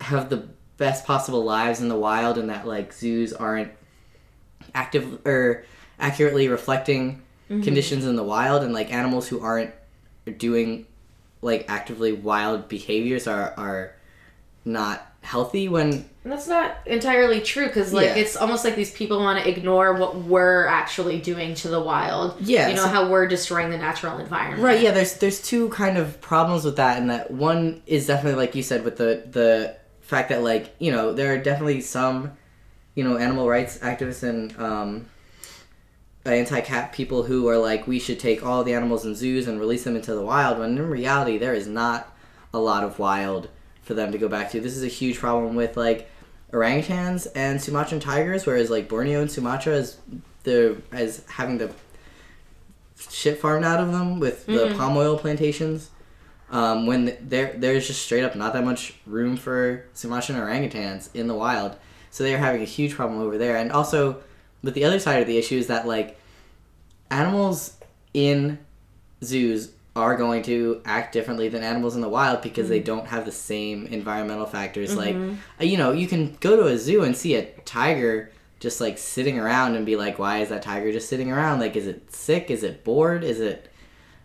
[0.00, 0.48] have the
[0.78, 3.70] best possible lives in the wild and that like zoos aren't
[4.74, 5.64] active or
[5.98, 7.62] accurately reflecting mm-hmm.
[7.62, 9.72] conditions in the wild and like animals who aren't
[10.38, 10.86] doing
[11.44, 13.92] like actively wild behaviors are are
[14.64, 15.90] not healthy when
[16.24, 18.14] And that's not entirely true because, like, Yeah.
[18.16, 22.36] it's almost like these people want to ignore what we're actually doing to the wild.
[22.40, 24.62] Yeah, You know, so- how we're destroying the natural environment.
[24.62, 28.38] Right, yeah, there's there's two kind of problems with that and that one is definitely
[28.42, 32.32] like you said with the the fact that like, you know, there are definitely some,
[32.94, 35.06] you know, animal rights activists and um
[36.32, 39.84] anti-cap people who are like we should take all the animals in zoos and release
[39.84, 42.16] them into the wild when in reality there is not
[42.52, 43.48] a lot of wild
[43.82, 44.60] for them to go back to.
[44.60, 46.10] This is a huge problem with like
[46.52, 49.98] orangutans and Sumatran tigers whereas like Borneo and Sumatra is
[50.44, 51.70] the as having the
[53.10, 55.90] shit farmed out of them with the palm oil plantations.
[56.50, 61.26] Um, when there there's just straight up not that much room for Sumatran orangutans in
[61.26, 61.76] the wild,
[62.10, 63.56] so they're having a huge problem over there.
[63.56, 64.22] And also,
[64.64, 66.18] but the other side of the issue is that like
[67.10, 67.76] animals
[68.14, 68.58] in
[69.22, 73.24] zoos are going to act differently than animals in the wild because they don't have
[73.24, 74.96] the same environmental factors.
[74.96, 75.14] Like,
[75.60, 78.98] uh, you know, you can go to a zoo and see a tiger just like
[78.98, 81.60] sitting around and be like, why is that tiger just sitting around?
[81.60, 82.50] Like, is it sick?
[82.50, 83.22] Is it bored?
[83.22, 83.70] Is it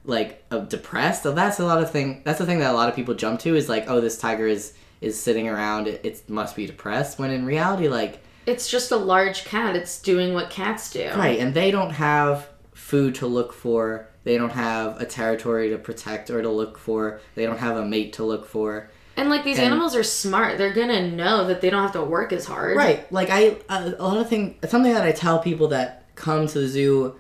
[0.06, 1.22] like uh, depressed?
[1.22, 2.22] So that's a lot of thing.
[2.26, 4.48] That's the thing that a lot of people jump to is like, oh, this tiger
[4.48, 5.88] is is sitting around.
[5.88, 7.20] It, it must be depressed.
[7.20, 9.76] When in reality, like, It's just a large cat.
[9.76, 11.10] It's doing what cats do.
[11.16, 14.08] Right, and they don't have food to look for.
[14.24, 17.22] They don't have a territory to protect or to look for.
[17.36, 18.90] They don't have a mate to look for.
[19.16, 20.58] And, like, these And- animals are smart.
[20.58, 22.78] They're going to know that they don't have to work as hard.
[22.78, 26.48] Right, like I a, a lot of thing something that I tell people that come
[26.48, 27.16] to the zoo,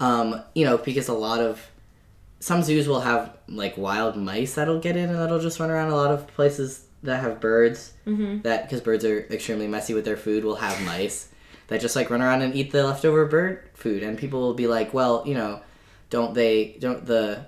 [0.00, 1.60] um, you know, because a lot of
[2.40, 5.90] some zoos will have like wild mice that'll get in and that'll just run around.
[5.90, 8.42] A lot of places that have birds Mm-hmm.
[8.42, 11.28] that because birds are extremely messy with their food will have mice
[11.68, 14.02] that just like run around and eat the leftover bird food.
[14.02, 15.60] And people will be like well you know
[16.10, 17.46] don't they don't the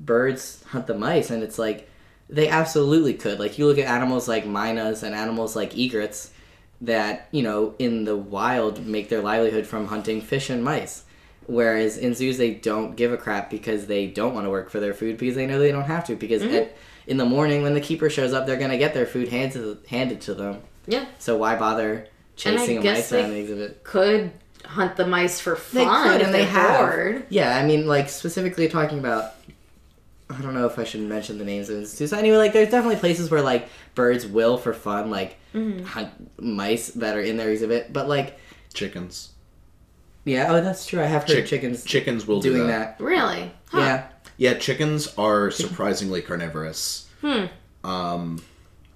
[0.00, 1.30] birds hunt the mice?
[1.30, 1.88] And it's like
[2.28, 3.38] they absolutely could.
[3.38, 6.32] Like you look at animals like mynas and animals like egrets
[6.80, 11.04] that you know in the wild make their livelihood from hunting fish and mice.
[11.46, 14.80] Whereas in zoos they don't give a crap because they don't want to work for
[14.80, 16.76] their food because they know they don't have to because at,
[17.06, 19.78] in the morning when the keeper shows up they're going to get their food handed,
[19.88, 21.06] handed to them Yeah.
[21.18, 24.32] so why bother And I chasing a guess mice around the exhibit Could
[24.64, 27.26] hunt the mice for fun they could if and they they're have bored.
[27.28, 29.32] yeah i mean like specifically talking about
[30.30, 32.96] i don't know if i should mention the names of institutes anyway like there's definitely
[33.00, 35.84] places where like birds will for fun like Mm-hmm.
[35.84, 36.08] hunt
[36.40, 38.38] mice that are in their exhibit but like
[38.72, 39.32] Chickens.
[40.24, 42.96] yeah oh that's true i have heard Chick- chickens Chickens will do doing that.
[42.96, 43.52] that, Really?
[43.66, 43.78] Huh.
[43.80, 44.06] yeah
[44.36, 47.08] Yeah, chickens are surprisingly carnivorous.
[47.20, 47.46] Hmm.
[47.84, 48.42] Um,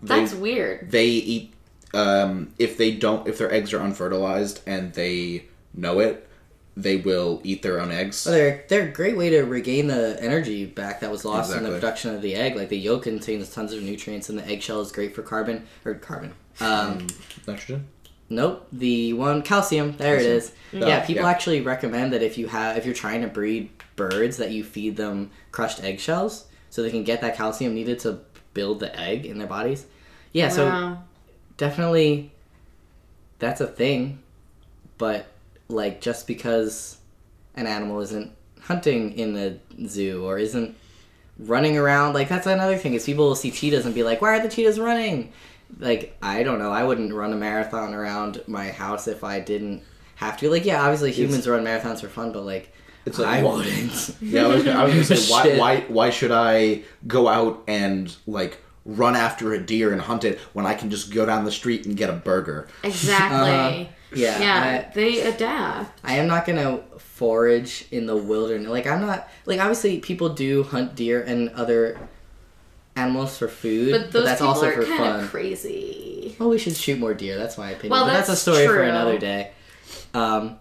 [0.03, 0.91] they, That's weird.
[0.91, 1.55] they eat
[1.95, 6.29] um, if they don't if their eggs are unfertilized and they know it,
[6.77, 8.27] they will eat their own eggs.
[8.27, 11.63] Well, they're they're a great way to regain the energy back that was lost in
[11.63, 12.57] the production of the egg.
[12.57, 15.95] Like the yolk contains tons of nutrients, and the eggshell is great for carbon or
[15.95, 16.35] carbon.
[16.61, 17.07] Um,
[17.47, 17.87] Nitrogen.
[18.29, 19.97] nope, the one calcium.
[19.97, 20.53] There it is.
[20.75, 21.31] Oh, yeah, people yeah.
[21.31, 24.97] actually recommend that if you have if you're trying to breed birds, that you feed
[24.97, 28.21] them crushed eggshells so they can get that calcium needed to
[28.55, 29.87] build the egg in their bodies.
[30.33, 30.99] Yeah, so
[31.57, 32.31] definitely
[33.39, 34.23] that's a thing
[34.99, 35.27] but
[35.69, 36.99] like just because
[37.55, 38.33] an animal isn't
[38.63, 40.77] hunting in the zoo or isn't
[41.39, 44.37] running around like that's another thing is people will see cheetahs and be like why
[44.37, 45.33] are the cheetahs running
[45.79, 49.83] like i don't know i wouldn't run a marathon around my house if i didn't
[50.17, 52.73] have to like yeah obviously humans run marathons for fun but like
[53.07, 55.81] It's like i like- wouldn't Yeah, I was, gonna- I was gonna say why, why
[55.89, 60.67] why should I go out and like run after a deer and hunt it when
[60.67, 62.69] I can just go down the street and get a burger?
[62.85, 63.39] Exactly.
[63.51, 63.85] Uh-huh.
[64.15, 66.01] yeah yeah, I- they adapt.
[66.05, 68.69] I am not gonna forage in the wilderness.
[68.71, 71.99] Like I'm not like obviously people do hunt deer and other
[72.97, 75.21] animals for food, But those that's also are for kind fun.
[75.25, 76.35] of crazy.
[76.39, 77.37] well, we should shoot more deer.
[77.39, 77.91] That's my opinion.
[77.91, 79.53] Well, but that's, a that's story for another day.
[80.15, 80.59] Um,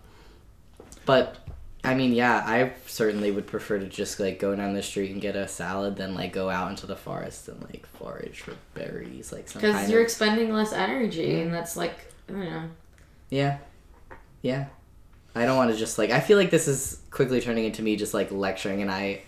[1.05, 1.37] but
[1.85, 5.21] I mean, yeah, I certainly would prefer to just like go down the street and
[5.21, 9.31] get a salad than like go out into the forest and like forage for berries,
[9.31, 11.93] like some Because you're of expending less energy, and that's like,
[12.29, 12.63] I don't know.
[13.29, 13.57] Yeah.
[14.41, 14.65] Yeah.
[15.35, 17.95] I don't want to just like I feel like this is quickly turning into me
[17.97, 19.21] just like lecturing and I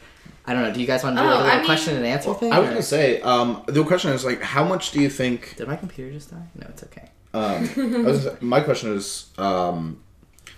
[0.45, 1.95] I don't know, do you guys want to do Oh, like a little mean- question
[1.97, 2.53] and answer thing?
[2.53, 5.55] I was or- gonna say um, the question is like how much do you think
[5.57, 6.47] Did my computer just die?
[6.55, 7.09] No, it's okay.
[7.33, 7.69] Um,
[8.05, 9.99] I was, my question is, um,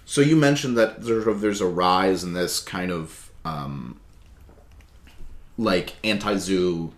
[0.10, 3.99] So you mentioned that sort of there's a rise in this kind of um,
[5.55, 6.91] like anti-zoo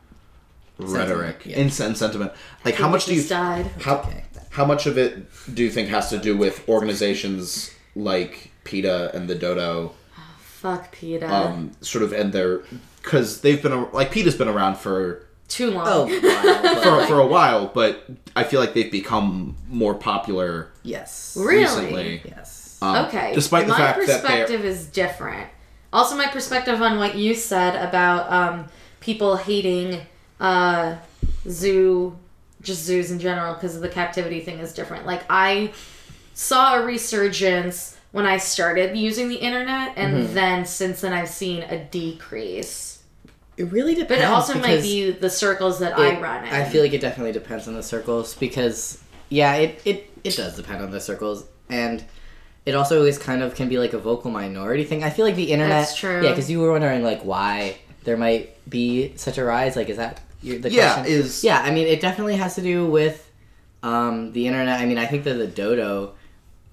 [0.77, 1.59] rhetoric, yeah.
[1.59, 2.31] and sentiment.
[2.63, 3.65] Like, how much do you died.
[3.81, 4.23] how Okay.
[4.51, 9.27] how much of it do you think has to do with organizations like PETA and
[9.27, 9.91] the Dodo,
[10.39, 11.29] Fuck PETA.
[11.29, 12.61] um, sort of and their
[13.01, 15.85] because they've been like PETA's been around for Too long.
[15.85, 18.05] Oh, wow, for, like, for a while, but
[18.37, 21.35] I feel like they've become more popular yes.
[21.37, 21.63] Really?
[21.63, 22.21] recently.
[22.23, 22.60] Yes.
[22.81, 23.31] Um, okay.
[23.33, 25.47] Despite the my fact that they're perspective is different.
[25.93, 28.65] Also, my perspective on what you said about um,
[29.01, 30.01] people hating
[30.39, 30.95] uh,
[31.49, 32.17] zoo,
[32.61, 35.05] just zoos in general, because of the captivity thing is different.
[35.05, 35.71] Like I
[36.33, 40.33] saw a resurgence when I started using the internet, and Mm-hmm.
[40.33, 43.03] then since then I've seen a decrease.
[43.57, 44.09] It really depends.
[44.09, 46.53] But it also might be the circles that it- I run in.
[46.53, 48.97] I feel like it definitely depends on the circles because
[49.29, 52.03] yeah, it, it it does depend on the circles and
[52.65, 55.03] it also is kind of can be like a vocal minority thing.
[55.03, 56.23] I feel like the internet That's true.
[56.23, 59.75] Yeah, because you were wondering like why there might be such a rise.
[59.75, 61.11] Like, is that your, the Yeah, question?
[61.13, 63.29] is Yeah, I mean, it definitely has to do with
[63.83, 64.79] um, the internet.
[64.79, 66.13] I mean, I think that the dodo,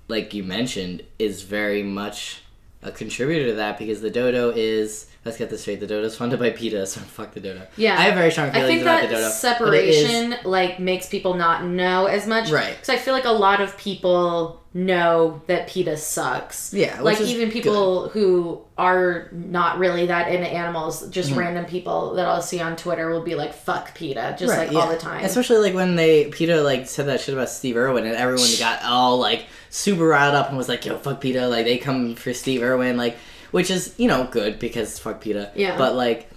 [0.09, 2.43] like you mentioned, is very much
[2.83, 5.07] a contributor to that because the dodo is.
[5.29, 5.79] Let's get this straight.
[5.79, 7.67] The dodo is funded by PETA, so fuck the dodo.
[7.77, 7.99] Yeah.
[7.99, 9.27] I have very strong I feelings think about that the dodo.
[9.27, 12.75] it is- separation like makes people not know as much, Right.
[12.75, 16.73] Because I feel like a lot of people know that PETA sucks.
[16.73, 21.41] Yeah, like even people who are not really that into animals, just mm-hmm.
[21.41, 24.89] random people that I'll see on Twitter will be like "fuck PETA" just like all
[24.89, 25.25] the time.
[25.25, 28.83] Especially like when they PETA like said that shit about Steve Irwin and everyone got
[28.83, 32.33] all like super riled up and was like, "Yo, fuck PETA!" Like they come for
[32.33, 33.17] Steve Irwin, like
[33.51, 35.53] which is you know good because fuck PETA.
[35.55, 35.77] Yeah.
[35.77, 36.31] But like,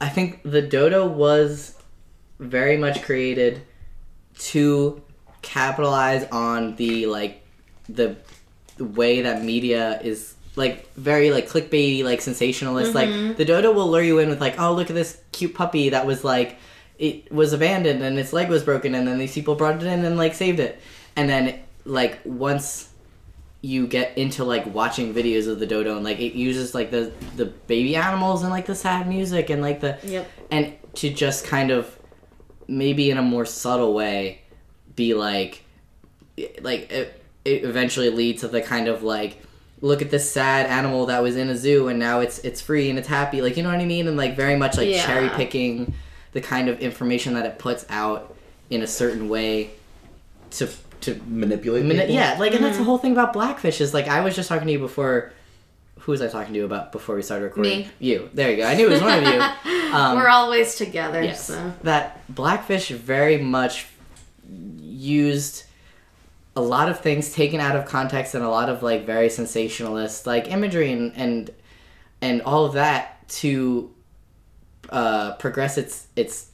[0.00, 1.74] I think the dodo was
[2.38, 3.62] very much created
[4.36, 5.02] to
[5.42, 7.42] capitalize on the like
[7.88, 8.16] the,
[8.76, 13.34] the way that media is like very like clickbaity like sensationalist like mm-hmm.
[13.34, 16.06] the dodo will lure you in with like oh look at this cute puppy that
[16.06, 16.58] was like
[16.98, 20.04] it was abandoned and its leg was broken and then these people brought it in
[20.04, 20.80] and like saved it
[21.16, 22.88] and then like once
[23.64, 27.10] you get into like watching videos of the dodo and like it uses like the
[27.36, 30.30] the baby animals and like the sad music and like the Yep.
[30.50, 31.98] and to just kind of
[32.68, 34.42] maybe in a more subtle way
[34.96, 35.62] be like
[36.60, 39.42] like it, it eventually leads to the kind of like
[39.80, 42.90] look at this sad animal that was in a zoo and now it's it's free
[42.90, 45.06] and it's happy like you know what i mean and like very much like Yeah.
[45.06, 45.94] cherry picking
[46.32, 48.34] the kind of information that it puts out
[48.68, 49.70] in a certain way
[50.50, 50.66] to
[51.04, 51.84] to manipulate.
[51.84, 52.14] Mani- people?
[52.14, 54.66] yeah, like, and that's the whole thing about Blackfish is like I was just talking
[54.66, 55.32] to you before.
[56.00, 57.80] Who was I talking to you about before we started recording?
[57.80, 57.88] Me.
[57.98, 58.28] You.
[58.34, 58.64] There you go.
[58.66, 59.40] I knew it was one of you.
[59.94, 61.44] Um, We're always together, yes.
[61.46, 63.86] so That Blackfish very much
[64.80, 65.62] used
[66.56, 70.26] a lot of things taken out of context and a lot of like very sensationalist
[70.26, 71.50] like imagery and and
[72.20, 73.92] and all of that to
[74.90, 76.50] uh, progress its its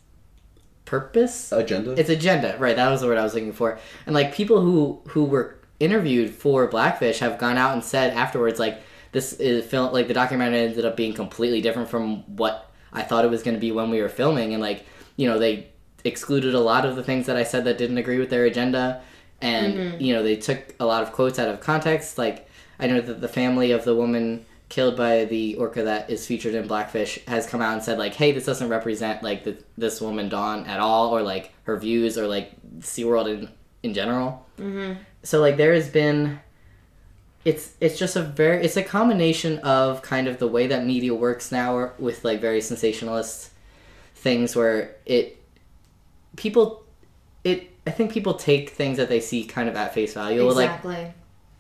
[0.90, 1.52] purpose?
[1.52, 1.92] Agenda.
[1.92, 3.78] its agenda right that was the word i was looking for.
[4.06, 8.58] And like people who who were interviewed for blackfish have gone out and said afterwards
[8.58, 8.82] like
[9.12, 13.24] this is film like the documentary ended up being completely different from what i thought
[13.24, 14.52] it was going to be when we were filming.
[14.52, 14.84] And like
[15.16, 15.68] you know they
[16.04, 19.00] excluded a lot of the things that i said that didn't agree with their agenda.
[19.40, 20.02] And mm-hmm.
[20.02, 22.18] you know they took a lot of quotes out of context.
[22.18, 22.48] Like
[22.80, 26.54] i know that the family of the woman killed by the orca that is featured
[26.54, 30.00] in Blackfish has come out and said like, hey, this doesn't represent like the, this
[30.00, 33.50] woman Dawn at all, or like her views, or like SeaWorld in
[33.82, 34.46] in general.
[34.58, 35.02] Mm-hmm.
[35.22, 36.40] So like there has been,
[37.44, 41.14] it's it's just a very it's a combination of kind of the way that media
[41.14, 43.50] works now with like very sensationalist
[44.14, 45.42] things where it
[46.36, 46.84] people
[47.42, 50.42] it I think people take things that they see kind of at face value.
[50.44, 51.12] Like exactly.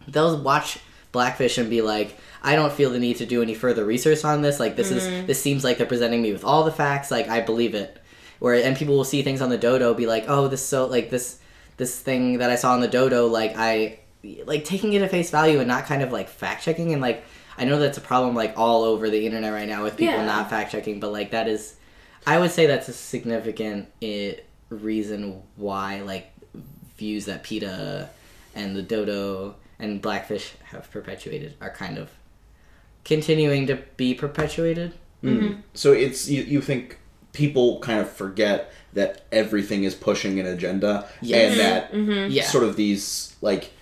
[0.06, 0.78] they'll watch
[1.12, 4.42] Blackfish and be like, I don't feel the need to do any further research on
[4.42, 4.60] this.
[4.60, 5.26] Like this is mm-hmm.
[5.26, 7.10] this seems like they're presenting me with all the facts.
[7.10, 7.96] Like I believe it.
[8.38, 11.10] Where and people will see things on the dodo be like, oh, this so like
[11.10, 11.38] this
[11.76, 13.26] this thing that I saw on the dodo.
[13.26, 14.00] Like I
[14.44, 17.24] like taking it at face value and not kind of like fact checking and like
[17.60, 20.24] I know that's a problem like all over the internet right now with people Yeah.
[20.24, 21.74] not fact checking, but like that is,
[22.26, 26.32] I would say that's a significant it, reason why like
[26.96, 28.08] views that PETA
[28.54, 32.10] and the dodo and blackfish have perpetuated are kind of
[33.04, 34.92] continuing to be perpetuated.
[35.74, 36.98] So it's you, you think
[37.32, 41.50] people kind of forget that everything is pushing an agenda Yes.
[41.52, 42.32] and that Mm-hmm.
[42.32, 42.44] Yeah.
[42.44, 43.72] sort of these like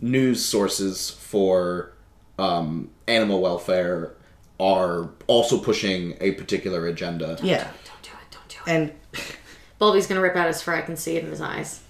[0.00, 1.92] news sources for
[2.38, 4.14] um, animal welfare
[4.58, 7.38] are also pushing a particular agenda.
[7.42, 7.64] Yeah.
[7.84, 8.30] Don't do it.
[8.30, 8.70] Don't do it.
[8.74, 8.92] And
[9.78, 10.74] Bulby's gonna rip out his fur.
[10.74, 11.80] I can see it in his eyes.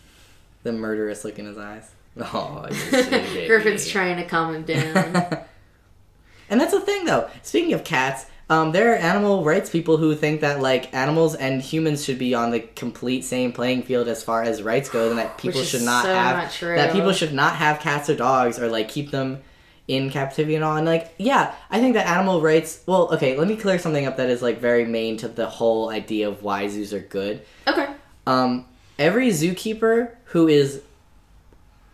[0.64, 1.93] the murderous look in his eyes.
[2.20, 3.46] Oh, you silly baby.
[3.46, 4.94] Griffin's trying to calm him down.
[6.50, 7.28] and that's the thing, though.
[7.42, 11.61] Speaking of cats, um, there are animal rights people who think that like animals and
[11.61, 15.18] humans should be on the complete same playing field as far as rights go, and
[15.18, 16.74] that people should not so have not true.
[16.74, 19.42] that people should not have cats or dogs or like keep them
[19.86, 20.76] in captivity and all.
[20.76, 22.82] And like, yeah, I think that animal rights.
[22.86, 25.90] Well, okay, let me clear something up that is like very main to the whole
[25.90, 27.42] idea of why zoos are good.
[27.66, 27.86] okay.
[28.26, 28.66] Um,
[28.98, 30.82] every zookeeper who is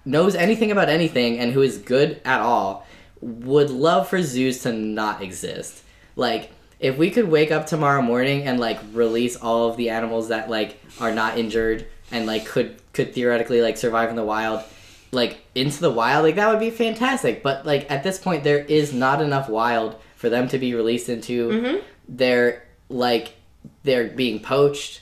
[0.04, 2.86] knows anything about anything and who is good at all
[3.20, 5.82] would love for zoos to not exist.
[6.16, 10.28] Like if we could wake up tomorrow morning and like release all of the animals
[10.28, 14.62] that like are not injured and like could could theoretically like survive in the wild
[15.10, 17.42] like into the wild like that would be fantastic.
[17.42, 21.08] But like at this point there is not enough wild for them to be released
[21.08, 21.48] into.
[21.48, 21.86] Mm-hmm.
[22.08, 23.34] They're like
[23.82, 25.00] they're being poached.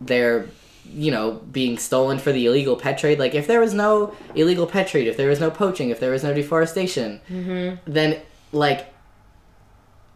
[0.00, 0.48] They're
[0.84, 4.66] you know being stolen for the illegal pet trade like if there was no illegal
[4.66, 7.76] pet trade if there was no poaching if there was no deforestation mm-hmm.
[7.90, 8.20] then
[8.52, 8.92] like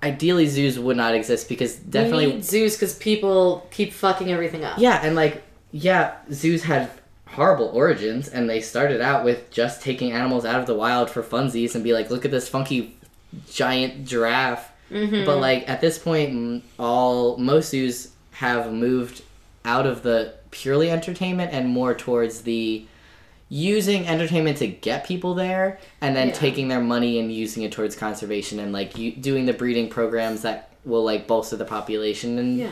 [0.02, 4.78] ideally zoos would not exist because definitely zoos because people keep fucking everything up.
[4.78, 5.42] yeah and like
[5.72, 6.90] yeah zoos had
[7.26, 11.22] horrible origins and they started out with just taking animals out of the wild for
[11.22, 12.96] funsies and be like look at this funky
[13.50, 14.72] giant giraffe.
[14.90, 15.26] Mm-hmm.
[15.26, 19.22] But like at this point all most zoos have moved
[19.64, 22.84] out of the purely entertainment and more towards the
[23.50, 26.34] using entertainment to get people there and then Yeah.
[26.34, 30.42] taking their money and using it towards conservation and like you, doing the breeding programs
[30.42, 32.70] that will like bolster the population and Yeah.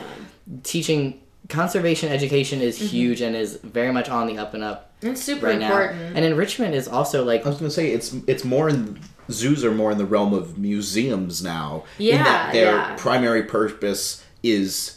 [0.63, 1.19] teaching
[1.49, 2.87] conservation education is mm-hmm.
[2.87, 6.15] huge and is very much on the up and up It's super right now important.
[6.17, 8.99] and enrichment is also like I was gonna say it's it's more in
[9.31, 11.83] zoos are more in the realm of museums now.
[11.97, 12.95] in Yeah, that their yeah.
[12.97, 14.96] primary purpose is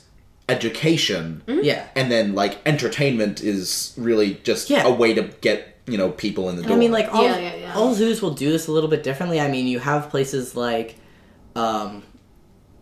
[0.50, 4.86] education, yeah and then like entertainment is really just Yeah.
[4.86, 6.72] a way to get you know people in the door.
[6.72, 7.74] I mean, like all Yeah, yeah, yeah.
[7.74, 9.40] all zoos will do this a little bit differently.
[9.40, 10.96] I mean, you have places like,
[11.56, 12.02] um,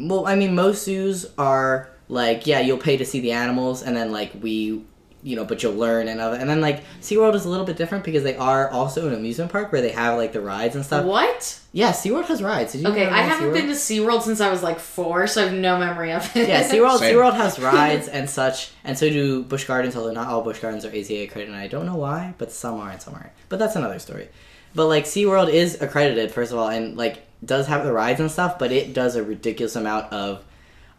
[0.00, 3.96] well, I mean, most zoos are like, yeah, you'll pay to see the animals, and
[3.96, 4.82] then like we,
[5.22, 7.76] you know, but you'll learn and other, and then like SeaWorld is a little bit
[7.76, 10.84] different because they are also an amusement park where they have like the rides and
[10.84, 11.04] stuff.
[11.04, 11.60] what?
[11.72, 12.72] Yeah, SeaWorld has rides.
[12.72, 13.52] Did you Okay, I haven't SeaWorld?
[13.54, 16.48] been to SeaWorld since I was like four, so I have no memory of it.
[16.48, 17.16] Yeah, SeaWorld, Same.
[17.16, 20.84] SeaWorld has rides and such, and so do Busch Gardens, although not all Busch Gardens
[20.84, 23.30] are AZA accredited, and I don't know why, but some are and some aren't.
[23.48, 24.28] But that's another story.
[24.74, 28.30] But, like, SeaWorld is accredited, first of all, and, like, does have the rides and
[28.30, 30.44] stuff, but it does a ridiculous amount of,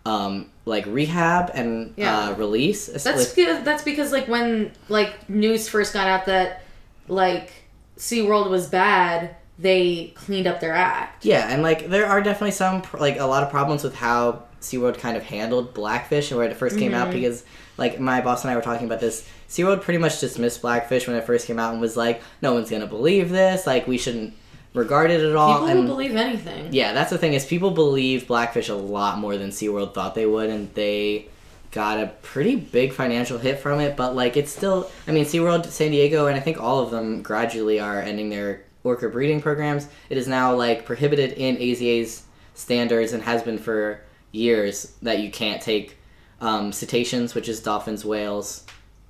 [0.06, 2.30] um, like, rehab and Yeah.
[2.30, 2.88] uh, release.
[2.88, 6.64] That's because that's because like when like news first got out that
[7.08, 7.52] like
[7.98, 11.26] SeaWorld was bad, they cleaned up their act.
[11.26, 14.98] Yeah, and like there are definitely some like a lot of problems with how SeaWorld
[15.00, 17.02] kind of handled Blackfish and when it 1st came Mm-hmm.
[17.02, 17.44] out because
[17.78, 19.28] like my boss and I were talking about this.
[19.50, 22.70] SeaWorld pretty much dismissed Blackfish when it first came out and was like, no one's
[22.70, 24.34] gonna believe this, like we shouldn't
[24.74, 25.54] regard it at all.
[25.54, 26.70] People and believe anything.
[26.72, 30.26] yeah, that's the thing is people believe Blackfish a lot more than SeaWorld thought they
[30.26, 31.28] would and they
[31.72, 35.66] got a pretty big financial hit from it, but like it's still I mean SeaWorld,
[35.68, 39.88] San Diego, and I think all of them gradually are ending their orca breeding programs.
[40.10, 44.02] It is now like prohibited in AZA's standards and has been for
[44.32, 45.98] years that you can't take
[46.42, 48.66] um, cetaceans, which is dolphins, whales,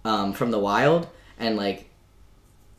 [0.05, 1.07] um, from the wild,
[1.37, 1.89] and like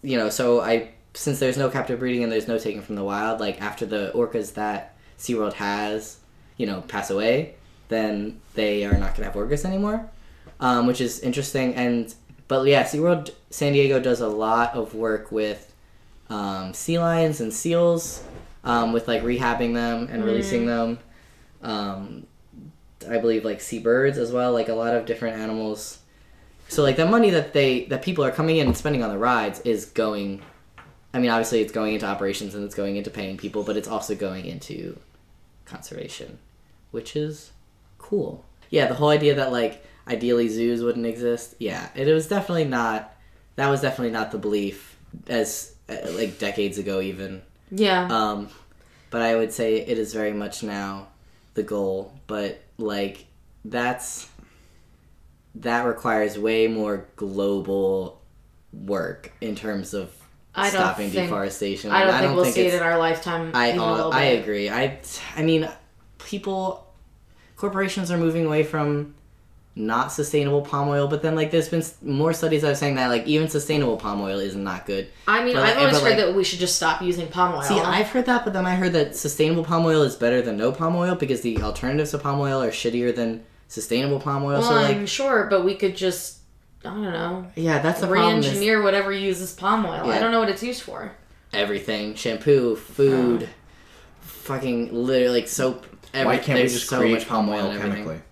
[0.02, 3.04] you know, so I since there's no captive breeding and there's no taking from the
[3.04, 6.18] wild, like after the orcas that SeaWorld has,
[6.56, 7.54] you know, pass away,
[7.88, 10.08] then they are not gonna have orcas anymore.
[10.60, 12.14] Um, which is interesting and
[12.46, 15.72] but yeah, SeaWorld San Diego does a lot of work with
[16.28, 18.24] um, sea lions and seals,
[18.64, 20.98] um, with like rehabbing them and releasing them.
[21.62, 22.26] Um,
[23.08, 25.98] I believe like seabirds as well, like a lot of different animals.
[26.68, 29.18] So like the money that they that people are coming in and spending on the
[29.18, 30.42] rides is going
[31.12, 33.88] I mean obviously it's going into operations and it's going into paying people, but it's
[33.88, 34.98] also going into
[35.64, 36.38] conservation,
[36.90, 37.50] which is
[37.98, 38.44] cool.
[38.70, 41.54] Yeah, the whole idea that like ideally zoos wouldn't exist.
[41.58, 43.14] Yeah, it was definitely not
[43.56, 44.96] that was definitely not the belief
[45.26, 47.42] as uh, like decades ago even.
[47.70, 48.06] Yeah.
[48.10, 48.48] Um,
[49.10, 51.08] but I would say it is very much now
[51.54, 52.12] the goal.
[52.26, 53.26] But like
[53.64, 54.28] that's
[55.56, 58.20] that requires way more global
[58.72, 60.14] work in terms of
[60.60, 61.90] I don't stopping think- deforestation.
[61.90, 63.50] I don't And think we'll see it in our lifetime.
[63.54, 64.68] I even a uh, little I agree.
[64.70, 64.98] I
[65.36, 65.68] I mean,
[66.18, 66.86] people,
[67.56, 69.14] corporations are moving away from
[69.76, 73.06] not sustainable palm oil, but then like there's been more studies that are saying that
[73.08, 75.08] like even sustainable palm oil is not good.
[75.28, 77.28] I mean, But, I've like- always but, heard like- that we should just stop using
[77.28, 77.62] palm oil.
[77.62, 80.56] See, I've heard that, but then I heard that sustainable palm oil is better than
[80.56, 84.58] no palm oil because the alternatives to palm oil are shittier than sustainable palm oil.
[84.60, 86.39] well, so like, I'm sure, but we could just
[86.84, 88.40] I don't know, Yeah, that's the problem.
[88.40, 90.10] re-engineer whatever uses palm oil.
[90.10, 91.12] I don't know what it's used for.
[91.52, 93.48] everything: shampoo, food,
[94.20, 95.86] fucking literally like soap.
[96.14, 98.04] Every, Why can't we there's just so create much palm oil oil and everything.
[98.04, 98.22] chemically?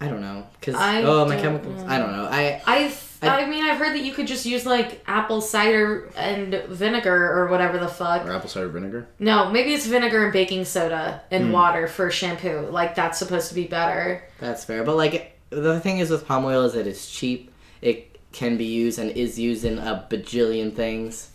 [0.00, 1.82] I don't know, cause I oh my don't chemicals.
[1.82, 1.88] know.
[1.88, 2.24] I don't know.
[2.30, 6.10] I I, I- I mean, I've heard that you could just use like apple cider
[6.16, 8.26] and vinegar or whatever the fuck.
[8.26, 9.08] Or apple cider vinegar?
[9.18, 11.52] No, maybe it's vinegar and baking soda and hmm.
[11.52, 12.68] water for shampoo.
[12.70, 14.22] Like that's supposed to be better.
[14.38, 14.84] That's fair.
[14.84, 17.52] But like the thing is with palm oil is that it's cheap.
[17.80, 21.30] It can be used and is used in a bajillion things,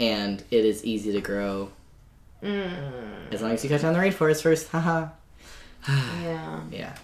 [0.00, 1.70] and it is easy to grow
[2.42, 4.68] Mm, as long as you cut down the rainforest first.
[4.68, 5.08] Haha.
[5.88, 6.60] yeah.
[6.70, 6.96] yeah.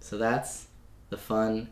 [0.00, 0.66] So that's
[1.08, 1.68] the fun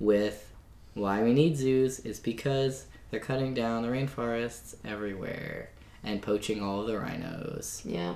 [0.00, 0.52] with
[0.94, 5.70] why we need zoos is because they're cutting down the rainforests everywhere
[6.02, 7.82] and poaching all the rhinos.
[7.84, 8.14] Yeah.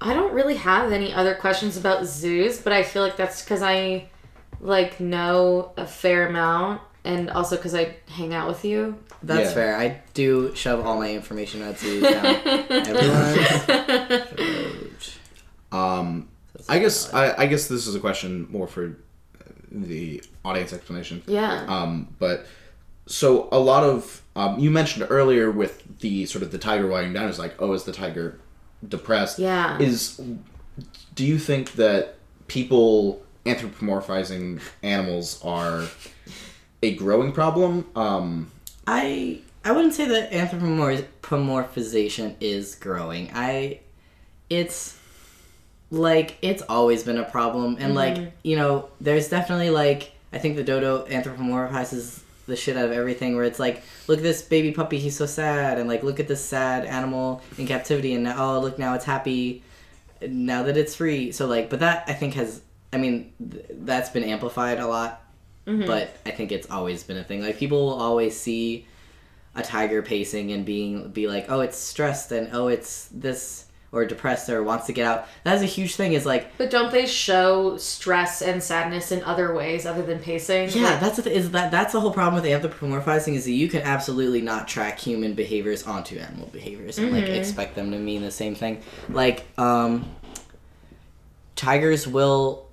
[0.00, 3.62] I don't really have any other questions about zoos, but I feel like that's because
[3.62, 4.08] I
[4.62, 8.96] like know a fair amount and also because I hang out with you.
[9.24, 9.54] That's Yeah.
[9.54, 9.76] fair.
[9.76, 12.24] I do shove all my information about zoos down
[12.70, 14.38] everyone's.
[15.72, 16.28] Um,
[16.68, 17.12] I guess.
[17.14, 18.98] I, I guess this is a question more for
[19.70, 21.22] the audience explanation.
[21.26, 21.64] yeah.
[21.66, 22.46] Um, but
[23.06, 27.12] so a lot of um, you mentioned earlier with the sort of the tiger lying
[27.14, 28.38] down is like, oh, is the tiger
[28.86, 29.38] depressed?
[29.38, 29.78] Yeah.
[29.78, 30.20] Is
[31.14, 32.16] do you think that
[32.48, 35.88] people anthropomorphizing animals are
[36.82, 37.86] a growing problem?
[37.96, 38.50] Um,
[38.86, 43.30] I I wouldn't say that anthropomorphization is growing.
[43.32, 43.80] I
[44.50, 44.98] it's
[45.90, 47.76] like it's always been a problem.
[47.78, 52.86] And like you know there's definitely like I think the dodo anthropomorphizes the shit out
[52.86, 55.78] of everything where it's like look at this baby puppy he's so sad.
[55.78, 59.04] And like look at this sad animal in captivity and now oh look now it's
[59.04, 59.62] happy.
[60.20, 61.30] Now that it's free.
[61.30, 62.62] So like but that I think has
[62.92, 65.20] I mean th- that's been amplified a lot
[65.86, 68.86] but I think it's always been a thing like people will always see
[69.54, 74.06] a tiger pacing and being be like, oh, it's stressed and oh, it's this or
[74.06, 75.28] depressed or wants to get out.
[75.44, 76.14] That's a huge thing.
[76.14, 80.70] Is like, But don't they show stress and sadness in other ways other than pacing?
[80.70, 83.68] yeah, that's the th- is that that's the whole problem with anthropomorphizing is that you
[83.68, 88.22] can absolutely not track human behaviors onto animal behaviors and like expect them to mean
[88.22, 88.80] the same thing.
[89.10, 90.06] Like, um,
[91.56, 92.66] tigers will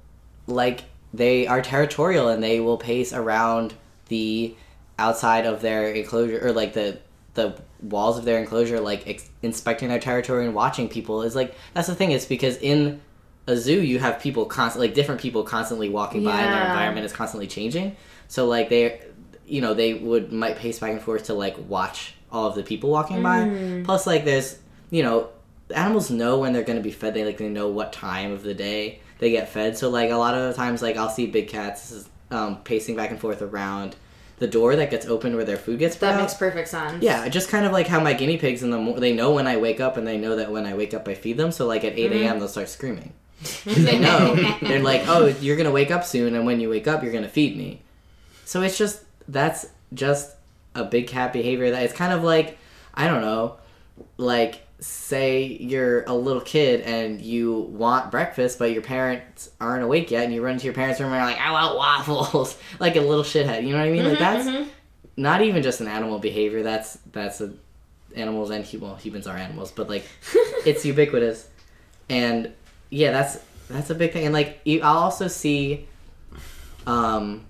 [0.49, 0.83] like
[1.13, 3.73] they are territorial and they will pace around
[4.07, 4.55] the
[4.97, 6.99] outside of their enclosure or like the
[7.35, 11.21] the walls of their enclosure like ex- inspecting their territory and watching people.
[11.21, 13.01] Is like that's the thing is because in
[13.47, 17.05] a zoo you have people constantly like different people constantly walking by and their environment
[17.05, 17.95] is constantly changing.
[18.27, 19.01] So like they
[19.45, 22.63] you know they would might pace back and forth to like watch all of the
[22.63, 23.39] people walking by.
[23.39, 23.85] Mm.
[23.85, 25.29] Plus like there's you know
[25.73, 28.43] animals know when they're going to be fed they like they know what time of
[28.43, 31.27] the day they get fed so like a lot of the times like i'll see
[31.27, 33.95] big cats um, pacing back and forth around
[34.39, 37.03] the door that gets opened where their food gets That makes perfect sense.
[37.03, 39.47] Yeah, just kind of like how my guinea pigs in the mo- they know when
[39.47, 41.51] I wake up and they know that when I wake up I feed them.
[41.51, 42.39] So like at 8 a.m.
[42.39, 43.11] they'll start screaming
[43.65, 46.87] because they know they're like, oh, you're gonna wake up soon, and when you wake
[46.87, 47.81] up, you're gonna feed me.
[48.45, 50.35] So it's just that's just
[50.75, 52.57] a big cat behavior that it's kind of like
[52.93, 53.57] I don't know,
[54.17, 60.09] like say you're a little kid and you want breakfast but your parents aren't awake
[60.09, 62.57] yet and you run into your parents' room and you're like I want waffles.
[62.79, 64.05] Like a little shithead you know what I mean?
[64.05, 64.69] Like that's
[65.17, 67.53] not even just an animal behavior that's that's a
[68.15, 70.05] animals and well humans are animals but like
[70.65, 71.49] it's ubiquitous.
[72.09, 72.53] And
[72.89, 73.39] yeah that's
[73.69, 74.25] that's a big thing.
[74.25, 75.87] And like you, i'll also see
[76.87, 77.45] um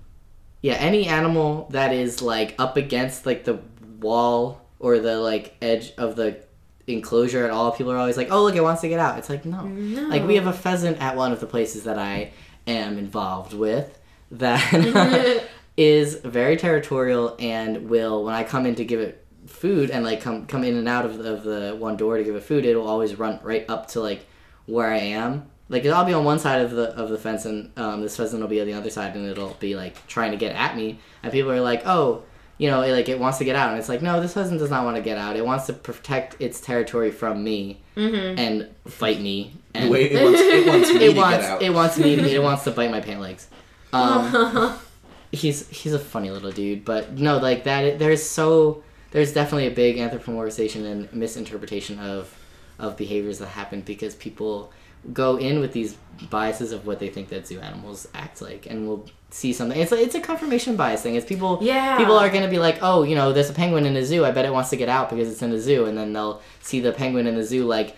[0.62, 3.60] yeah any animal that is like up against like the
[4.00, 6.42] wall or the like edge of the
[6.86, 9.18] enclosure at all people are always like oh look it wants to get out.
[9.18, 10.08] It's like no, no.
[10.08, 12.32] like we have a pheasant at one of the places that i
[12.66, 13.98] am involved with
[14.30, 15.44] that
[15.76, 20.20] is very territorial and will when i come in to give it food and like
[20.20, 22.64] come come in and out of the, of the one door to give it food
[22.64, 24.26] it'll always run right up to like
[24.66, 25.50] where i am.
[25.68, 28.40] Like i'll be on one side of the of the fence and um, this pheasant
[28.40, 30.98] will be on the other side and it'll be like trying to get at me.
[31.22, 32.24] And people are like oh
[32.60, 34.58] you know it, like it wants to get out and it's like no this pheasant
[34.58, 38.68] does not want to get out it wants to protect its territory from me and
[38.86, 41.62] fight me and wait, it wants, it wants me it to wants get out.
[41.62, 43.48] it wants me to, it wants to bite my pant legs.
[43.92, 44.78] Um,
[45.32, 47.98] he's he's a funny little dude, but no, like that.
[47.98, 48.82] There's so
[49.12, 52.36] there's definitely a big anthropomorphization and misinterpretation of
[52.78, 54.72] of behaviors that happen because people
[55.12, 55.96] go in with these
[56.28, 59.80] biases of what they think that zoo animals act like, and we'll see something.
[59.80, 61.14] It's like, it's a confirmation bias thing.
[61.14, 61.96] It's people Yeah.
[61.96, 64.24] people are gonna be like, oh, you know, there's a penguin in a zoo.
[64.24, 66.42] I bet it wants to get out because it's in a zoo, and then they'll
[66.60, 67.96] see the penguin in the zoo like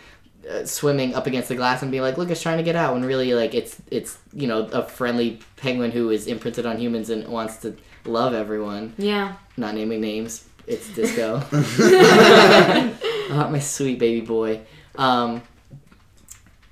[0.48, 2.94] uh, swimming up against the glass and be like, "Look, it's trying to get out,"
[2.94, 7.10] when really like it's it's you know a friendly penguin who is imprinted on humans
[7.10, 8.92] and wants to love everyone.
[8.98, 9.34] Yeah.
[9.56, 10.44] Not naming names.
[10.66, 11.42] It's Disco.
[13.30, 14.60] uh, my sweet baby boy.
[14.96, 15.42] Um,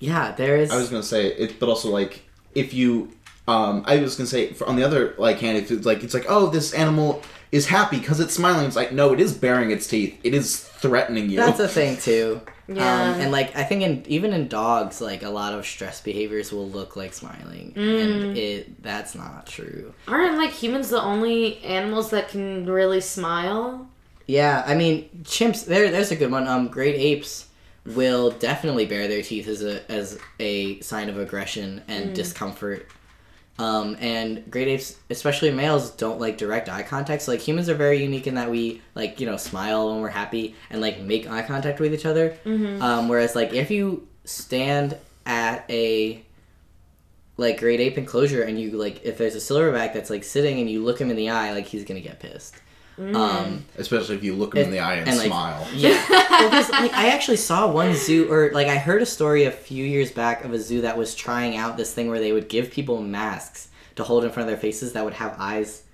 [0.00, 0.70] yeah, there is.
[0.70, 2.22] I was gonna say it, but also like
[2.54, 3.12] if you,
[3.46, 6.14] um, I was gonna say for, on the other like hand, if it's like it's
[6.14, 7.22] like oh this animal
[7.52, 8.66] is happy because it's smiling.
[8.66, 10.18] It's like no, it is baring its teeth.
[10.24, 11.36] It is threatening you.
[11.36, 12.40] That's a thing too.
[12.66, 13.02] Yeah.
[13.02, 16.50] Um, and like I think in even in dogs, like a lot of stress behaviors
[16.50, 19.92] will look like smiling, and it that's not true.
[20.08, 23.88] Aren't like humans the only animals that can really smile?
[24.26, 25.66] Yeah, I mean chimps.
[25.66, 26.46] There, there's a good one.
[26.46, 27.48] Um, great apes
[27.86, 32.86] will definitely bare their teeth as a as a sign of aggression and discomfort.
[33.58, 37.22] Um, and great apes, especially males, don't like direct eye contact.
[37.22, 40.08] So like humans are very unique in that we like you know smile when we're
[40.08, 42.36] happy and like make eye contact with each other.
[42.82, 44.96] Um, whereas like if you stand
[45.26, 46.22] at a
[47.36, 50.68] like great ape enclosure and you like if there's a silverback that's like sitting and
[50.70, 52.54] you look him in the eye, like he's gonna get pissed.
[53.00, 55.66] Um, Especially if you look him in the eye and, and, like, smile.
[55.74, 56.04] yeah.
[56.10, 59.84] well, like I actually saw one zoo, or like I heard a story a few
[59.84, 62.70] years back of a zoo that was trying out this thing where they would give
[62.70, 65.84] people masks to hold in front of their faces that would have eyes,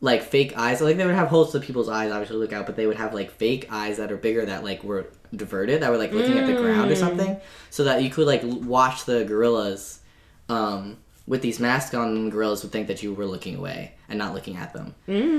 [0.00, 0.80] like fake eyes.
[0.80, 2.96] Like they would have holes to people's eyes, obviously to look out, but they would
[2.96, 6.38] have like fake eyes that are bigger that like were diverted, that were like looking
[6.38, 7.36] at the ground or something,
[7.70, 10.00] so that you could like watch the gorillas.
[10.48, 14.32] Um, with these masks on, gorillas would think that you were looking away and not
[14.32, 14.94] looking at them.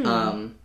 [0.06, 0.56] Um,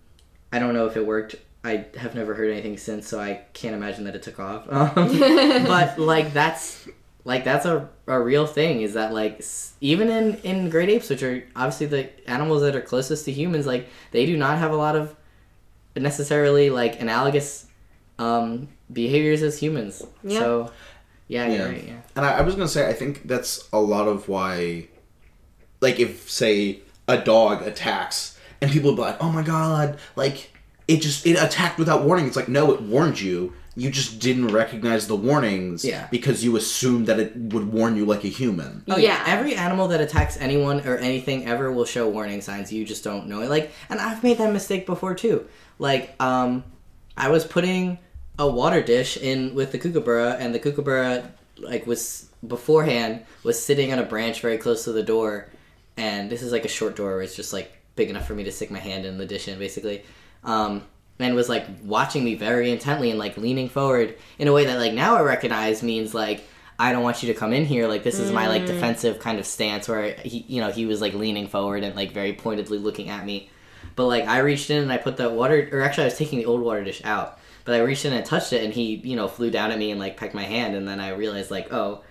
[0.55, 1.37] I don't know if it worked.
[1.65, 4.67] I have never heard anything since, so I can't imagine that it took off.
[4.71, 5.19] Um,
[5.67, 6.87] but like that's
[7.25, 8.83] like that's a, a real thing.
[8.83, 12.77] Is that like s- even in in great apes, which are obviously the animals that
[12.77, 15.15] are closest to humans, like they do not have a lot of
[15.97, 17.67] necessarily like analogous
[18.19, 20.03] um, behaviors as humans.
[20.23, 20.39] Yeah.
[20.39, 20.73] So
[21.29, 21.57] yeah, Yeah.
[21.57, 21.85] you're right.
[21.85, 22.01] Yeah.
[22.17, 24.89] And I, I was gonna say, I think that's a lot of why,
[25.81, 28.34] like, if say a dog attacks
[28.65, 30.51] and people would be like, "Oh my god!" Like
[30.89, 32.27] it just it attacked without warning.
[32.27, 33.53] It's like no, it warned you.
[33.77, 36.07] You just didn't recognize the warnings Yeah.
[36.09, 38.85] because you assumed that it would warn you like a human.
[38.89, 39.09] Oh Yeah.
[39.27, 39.33] yeah.
[39.35, 42.73] Every animal that attacks anyone or anything ever will show warning signs.
[42.73, 43.51] You just don't know it.
[43.51, 45.47] Like, and I've made that mistake before too.
[45.81, 46.63] Like, um,
[47.17, 47.99] I was putting
[48.39, 53.93] a water dish in with the kookaburra, and the kookaburra like was beforehand was sitting
[53.93, 55.49] on a branch very close to the door,
[55.97, 58.45] and this is like a short door where it's just like big enough for me
[58.45, 60.05] to stick my hand in the dish in, basically.
[60.43, 60.85] Um,
[61.19, 64.79] and was like watching me very intently and like leaning forward in a way that
[64.79, 66.45] like now I recognize means like
[66.79, 67.87] I don't want you to come in here.
[67.87, 71.01] Like this is my like defensive kind of stance where he, you know, he was
[71.01, 73.49] like leaning forward and like very pointedly looking at me.
[73.97, 76.39] But like I reached in and I put the water, or actually I was taking
[76.39, 77.39] the old water dish out.
[77.65, 79.91] But I reached in and touched it, and he, you know, flew down at me
[79.91, 80.75] and like pecked my hand.
[80.75, 82.03] And then I realized like, oh,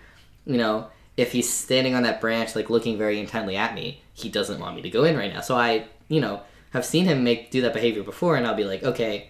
[0.45, 0.87] you know,
[1.17, 4.75] if he's standing on that branch like looking very intently at me, he doesn't want
[4.75, 5.41] me to go in right now.
[5.41, 6.41] So I, you know,
[6.71, 9.29] have seen him make do that behavior before, and I'll be like, okay,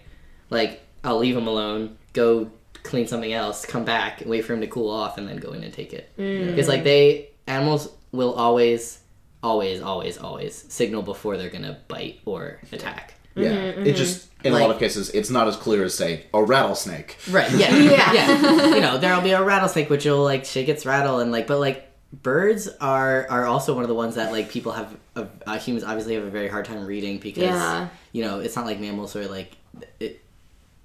[0.50, 2.50] like I'll leave him alone, go
[2.82, 5.52] clean something else, come back, and wait for him to cool off, and then go
[5.52, 6.10] in and take it.
[6.18, 6.48] Mm.
[6.48, 9.00] Because like they animals will always,
[9.42, 13.14] always, always, always signal before they're gonna bite or attack.
[13.34, 13.96] Yeah, mm-hmm, it mm-hmm.
[13.96, 17.16] just in a lot of cases it's not as clear as say a rattlesnake.
[17.30, 17.50] Right.
[17.50, 17.74] Yeah.
[17.74, 18.12] Yeah.
[18.12, 18.74] yeah.
[18.74, 21.58] You know, there'll be a rattlesnake which will like shake its rattle and like, but
[21.58, 21.90] like
[22.22, 25.84] birds are are also one of the ones that like people have uh, uh, humans
[25.84, 27.88] obviously have a very hard time reading because Yeah.
[28.12, 29.56] you know it's not like mammals where like
[30.00, 30.20] it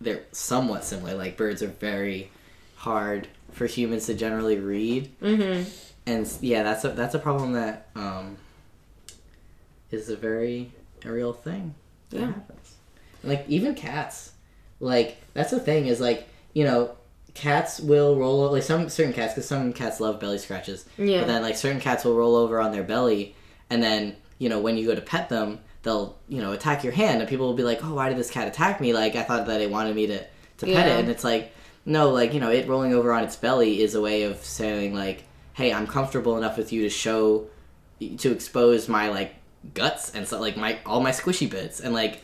[0.01, 1.13] they're somewhat similar.
[1.15, 2.31] Like birds are very
[2.77, 5.69] hard for humans to generally read, Mm-hmm.
[6.05, 8.37] and yeah, that's a that's a problem that um
[9.91, 10.71] is a very
[11.05, 11.75] a real thing.
[12.11, 12.25] that Yeah.
[12.27, 12.75] happens.
[13.23, 14.31] Like even cats,
[14.79, 16.95] like that's the thing is like you know
[17.33, 20.85] cats will roll over like some certain cats because some cats love belly scratches.
[20.97, 21.19] Yeah.
[21.19, 23.35] But then like certain cats will roll over on their belly,
[23.69, 26.93] and then you know when you go to pet them, they'll you know attack your
[26.93, 28.93] hand, and people will be like, oh, why did this cat attack me?
[28.93, 30.97] Like I thought that it wanted me to to pet Yeah.
[30.97, 31.53] it, and it's like
[31.85, 34.93] no, like you know it rolling over on its belly is a way of saying
[34.93, 35.23] like,
[35.53, 37.47] hey, I'm comfortable enough with you to show
[38.17, 39.35] to expose my like
[39.73, 42.21] guts and so like my all my squishy bits and like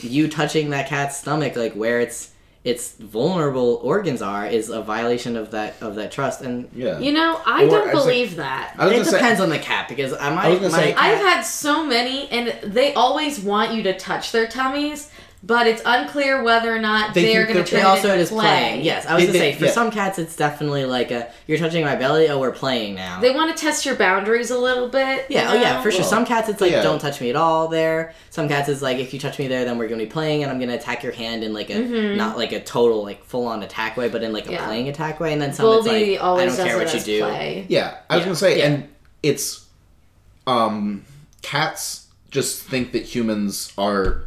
[0.00, 2.32] you touching that cat's stomach like where its
[2.64, 6.98] its vulnerable organs are is a violation of that of that trust and Yeah.
[6.98, 8.74] You know, I Or don't as a- believe that.
[8.78, 10.78] I it gonna say- depends on the cat because I might I was gonna my
[10.78, 15.08] say- cat- I've had so many, and they always want you to touch their tummies,
[15.46, 18.12] but it's unclear whether or not They they are going to turn They it also
[18.12, 18.40] into play.
[18.44, 18.84] playing.
[18.84, 19.70] Yes, I was gonna say for yeah.
[19.72, 22.28] some cats it's definitely like a you're touching my belly.
[22.28, 23.20] Oh, we're playing now.
[23.20, 25.26] They want to test your boundaries a little bit.
[25.28, 26.00] yeah, you oh yeah, for sure.
[26.00, 26.82] Well, Some cats it's like yeah.
[26.82, 27.68] don't touch me at all.
[27.68, 28.14] There.
[28.30, 30.50] Some cats it's like if you touch me there, then we're gonna be playing, and
[30.50, 31.78] I'm gonna attack your hand in like a
[32.16, 34.52] not like a total like full on attack way, but in like a Mm-hmm.
[34.54, 34.66] Yeah.
[34.66, 35.32] playing attack way.
[35.32, 37.20] And then some Goldie it's like I don't care what you do.
[37.22, 37.66] play.
[37.68, 38.64] Yeah, I was Yeah, gonna say, yeah.
[38.66, 38.88] and
[39.22, 39.66] it's
[40.46, 41.04] um,
[41.42, 44.24] cats just think that humans are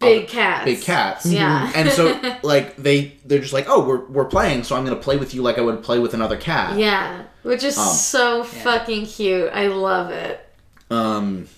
[0.00, 0.64] Big cats.
[0.66, 1.26] big cats.
[1.26, 1.72] Yeah.
[1.74, 5.16] and so like they they're just like, oh, we're we're playing, so I'm gonna play
[5.16, 6.78] with you like I would play with another cat.
[6.78, 9.50] Yeah, which is Um, so fucking cute.
[9.52, 10.46] I love it.
[10.90, 11.48] Um,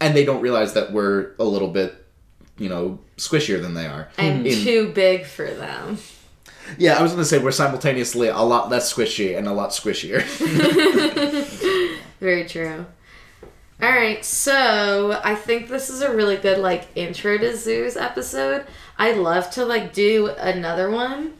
[0.00, 1.94] and they don't realize that we're a little bit,
[2.58, 4.08] you know, squishier than they are.
[4.18, 5.98] I'm In- too big for them.
[6.78, 10.22] Yeah, I was gonna say we're simultaneously a lot less squishy and a lot squishier.
[12.20, 12.86] Very true.
[13.80, 18.66] All right, so I think this is a really good like intro to zoos episode.
[18.98, 21.34] I'd love to like do another one,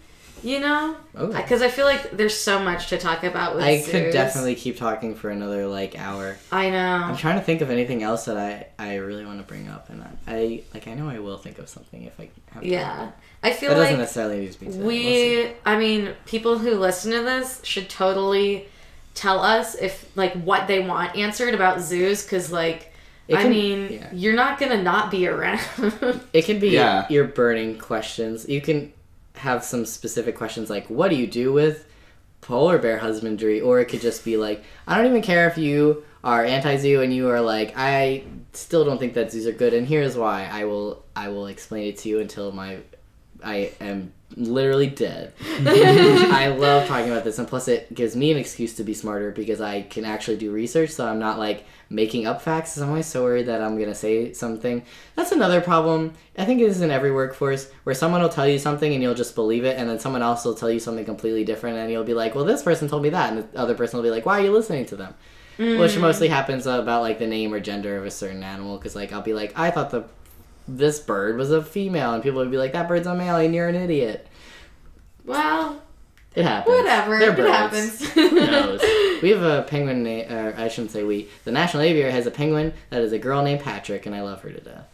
[0.44, 1.32] you know, oh.
[1.32, 3.90] because I feel like there's so much to talk about with I zoos.
[3.90, 6.36] could definitely keep talking for another like hour.
[6.52, 6.78] I know.
[6.78, 9.90] I'm trying to think of anything else that I I really want to bring up,
[9.90, 12.62] and I, I like I know I will think of something if I have.
[12.62, 12.70] time.
[12.70, 13.10] Yeah,
[13.42, 14.78] I feel That doesn't like necessarily need to be today.
[14.78, 15.42] We'll see.
[15.42, 15.52] we.
[15.66, 18.68] I mean, people who listen to this should totally
[19.18, 22.92] tell us if like what they want answered about zoos, because like.
[23.26, 24.08] It I can- mean, yeah.
[24.14, 25.60] you're not gonna not be around.
[26.32, 27.06] It can be Yeah.
[27.10, 28.48] your burning questions.
[28.48, 28.90] You can
[29.34, 31.84] have some specific questions like, "What do you do with
[32.40, 36.04] polar bear husbandry?" Or it could just be like, "I don't even care if you
[36.24, 38.24] are anti-zoo and you are like, I
[38.54, 40.48] still don't think that zoos are good, and here's why.
[40.50, 42.78] I will I will explain it to you until my
[43.44, 48.36] I am literally dead." I love talking about this, and plus it gives me an
[48.36, 52.26] excuse to be smarter because I can actually do research, so I'm not like making
[52.26, 52.76] up facts.
[52.76, 54.82] I'm always so worried that I'm gonna say something.
[55.16, 56.14] That's another problem.
[56.36, 59.14] I think it is in every workforce where someone will tell you something and you'll
[59.14, 62.04] just believe it, and then someone else will tell you something completely different, and you'll
[62.04, 64.26] be like, "Well, this person told me that," and the other person will be like,
[64.26, 65.14] "Why are you listening to them?"
[65.58, 66.00] Which mm.
[66.00, 69.22] mostly happens about like the name or gender of a certain animal, because like I'll
[69.22, 70.04] be like, "I thought the
[70.68, 73.54] this bird was a female," and people would be like, "That bird's a male, and
[73.54, 74.26] you're an idiot."
[75.24, 75.82] well,
[76.34, 76.76] It happens.
[76.76, 77.18] whatever.
[77.18, 78.08] They're It happens.
[78.12, 78.80] Who knows?
[79.20, 81.26] We have a penguin, na- or I shouldn't say we.
[81.44, 84.42] The National Aviary has a penguin that is a girl named Patrick, and I love
[84.42, 84.86] her to death.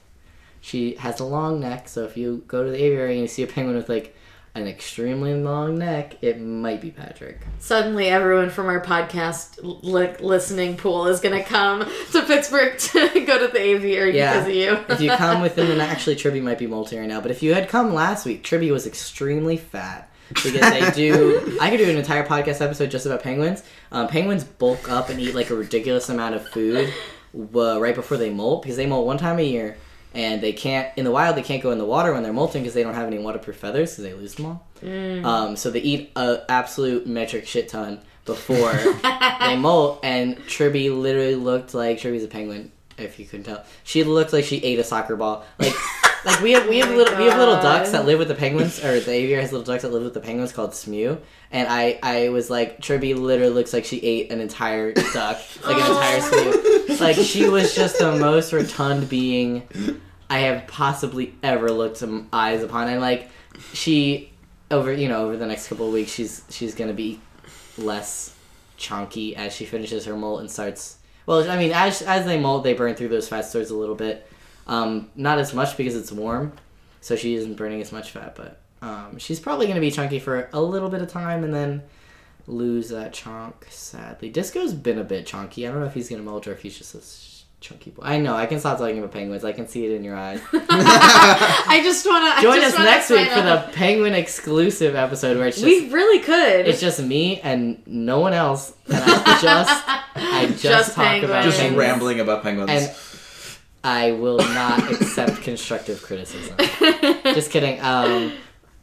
[0.62, 3.42] She has a long neck, so if you go to the aviary and you see
[3.42, 4.16] a penguin with like
[4.54, 7.40] an extremely long neck, it might be Patrick.
[7.58, 11.80] Suddenly, everyone from our podcast li- listening pool is gonna come
[12.12, 14.32] to Pittsburgh to go to the aviary Yeah.
[14.34, 14.78] because of you.
[14.94, 17.52] if you come within the actually Tribby might be molting right now, but if you
[17.54, 21.56] had come last week, Tribby was extremely fat because they do.
[21.60, 23.62] I could do an entire podcast episode just about penguins.
[23.90, 26.92] Um, penguins bulk up and eat like a ridiculous amount of food
[27.56, 29.76] uh, right before they molt because they molt one time a year.
[30.14, 31.36] And they can't in the wild.
[31.36, 33.56] They can't go in the water when they're molting because they don't have any waterproof
[33.56, 34.66] feathers because they lose them all.
[35.24, 38.72] Um, so they eat a absolute metric shit ton before
[39.40, 40.00] they molt.
[40.04, 42.70] And Tribby literally looked like Tribby's a penguin.
[42.96, 45.44] If you couldn't tell, she looked like she ate a soccer ball.
[45.58, 45.74] Like,
[46.24, 48.28] like we have we have oh my little we have little ducks that live with
[48.28, 51.18] the penguins, or the aviary has little ducks that live with the penguins called Smew.
[51.50, 55.76] And I I was like, Tribby literally looks like she ate an entire duck, like
[55.76, 57.00] an entire Smew.
[57.00, 60.00] Like she was just the most rotund being
[60.30, 63.28] I have possibly ever looked some eyes upon, and like
[63.72, 64.30] she
[64.70, 67.20] over you know over the next couple of weeks she's she's gonna be
[67.76, 68.34] less
[68.76, 70.98] chunky as she finishes her molt and starts.
[71.26, 73.94] Well, I mean, as as they molt, they burn through those fat stores a little
[73.94, 74.26] bit.
[74.66, 76.52] Um, not as much because it's warm,
[77.00, 78.34] so she isn't burning as much fat.
[78.36, 81.82] But um, she's probably gonna be chunky for a little bit of time and then
[82.46, 83.66] lose that chunk.
[83.70, 85.66] Sadly, Disco's been a bit chunky.
[85.66, 87.00] I don't know if he's gonna molt or if he's just a
[87.60, 88.02] chunky boy.
[88.04, 88.34] I know.
[88.34, 89.44] I can stop talking about penguins.
[89.44, 90.40] I can see it in your eyes.
[90.52, 95.56] I just wanna Join just us next week for the penguin exclusive episode where it's
[95.60, 96.66] just We really could.
[96.66, 99.84] it's just me and no one else, and I just
[100.34, 101.44] I just, Just talk about penguins.
[101.44, 101.78] Just penguins.
[101.78, 102.70] rambling about penguins.
[102.70, 102.94] and
[103.82, 106.56] I will not accept constructive criticism.
[107.34, 107.80] Just kidding.
[107.82, 108.32] Um,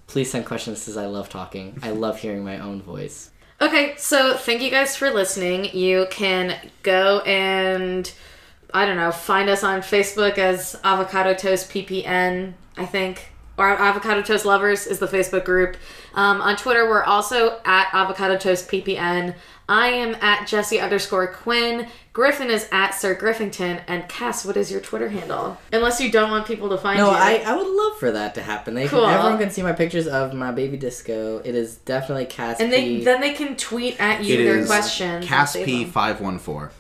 [0.08, 1.80] please send questions because I love talking.
[1.82, 3.32] I love hearing my own voice.
[3.62, 5.66] Okay, so thank you guys for listening.
[5.76, 8.12] You can go and
[8.74, 13.28] I don't know, find us on Facebook as Avocado Toast PPN, I think.
[13.58, 15.78] Or Avocado Toast Lovers is the Facebook group.
[16.16, 19.36] Um, on Twitter, we're also at Avocado Toast PPN.
[19.72, 21.88] I am at Jesse underscore Quinn.
[22.12, 23.80] Griffin is at Sir Griffington.
[23.88, 25.58] And Cas, what is your Twitter handle?
[25.72, 27.12] Unless you don't want people to find No, you.
[27.14, 28.74] No, I, I would love for that to happen.
[28.74, 29.06] They Cool.
[29.06, 31.38] can, everyone can see my pictures of my baby disco.
[31.46, 33.04] It is definitely Cas and they P.
[33.06, 35.26] then they can tweet at you it their is questions.
[35.26, 35.92] Cas save P them.
[35.94, 36.72] five one four.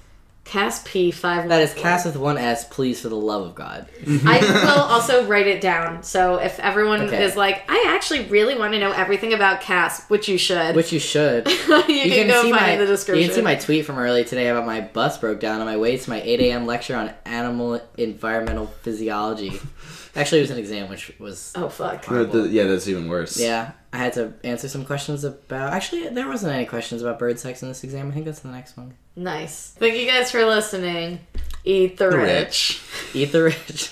[0.51, 1.47] Cas P five.
[1.47, 2.67] That is Cas with one S.
[2.67, 3.87] Please, for the love of God.
[4.01, 4.27] Mm-hmm.
[4.27, 6.03] I will also write it down.
[6.03, 7.23] So if everyone Okay.
[7.23, 10.91] is like, I actually really want to know everything about Cas, which you should, Which
[10.91, 11.47] you should.
[11.47, 13.21] you, can, go find my in the description.
[13.21, 15.77] you can see my tweet from earlier today about my bus broke down on my
[15.77, 16.65] way to my 8 a.m.
[16.65, 19.57] lecture on animal environmental physiology.
[20.15, 22.05] Actually, it was an exam, which was oh fuck.
[22.09, 23.39] yeah, that's even worse.
[23.39, 23.71] yeah.
[23.93, 25.73] I had to answer some questions about.
[25.73, 28.09] Actually, there wasn't any questions about bird sex in this exam.
[28.09, 28.93] I think that's the next one.
[29.15, 29.73] Nice.
[29.77, 31.19] Thank you guys for listening.
[31.63, 32.81] Eat the, The rich.
[33.13, 33.15] rich.
[33.15, 33.91] Eat the rich.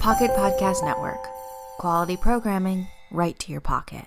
[0.00, 1.22] Pocket Podcast Network.
[1.78, 4.06] Quality programming right to your pocket.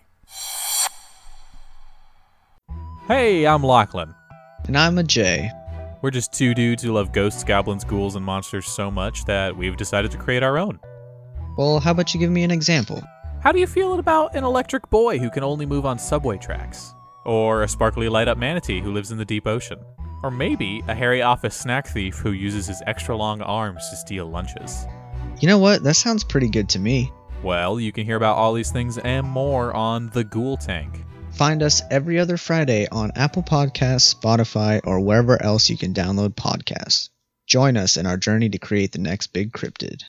[3.08, 4.14] Hey, I'm Lachlan.
[4.66, 5.52] And I'm a J.
[6.04, 9.78] We're just two dudes who love ghosts, goblins, ghouls, and monsters so much that we've
[9.78, 10.78] decided to create our own.
[11.58, 13.02] Well, how about you give me an example?
[13.42, 16.94] How do you feel about an electric boy who can only move on subway tracks?
[17.24, 19.80] Or a sparkly light up manatee who lives in the deep ocean?
[20.24, 24.26] Or maybe a hairy office snack thief who uses his extra long arms to steal
[24.26, 24.86] lunches?
[25.40, 25.84] You know what?
[25.84, 27.14] That sounds pretty good to me.
[27.44, 31.03] Well, you can hear about all these things and more on The Ghoul Tank.
[31.34, 36.36] Find us every other Friday on Apple Podcasts, Spotify, or wherever else you can download
[36.36, 37.10] podcasts.
[37.48, 40.02] Join us in our journey to create the next big cryptid.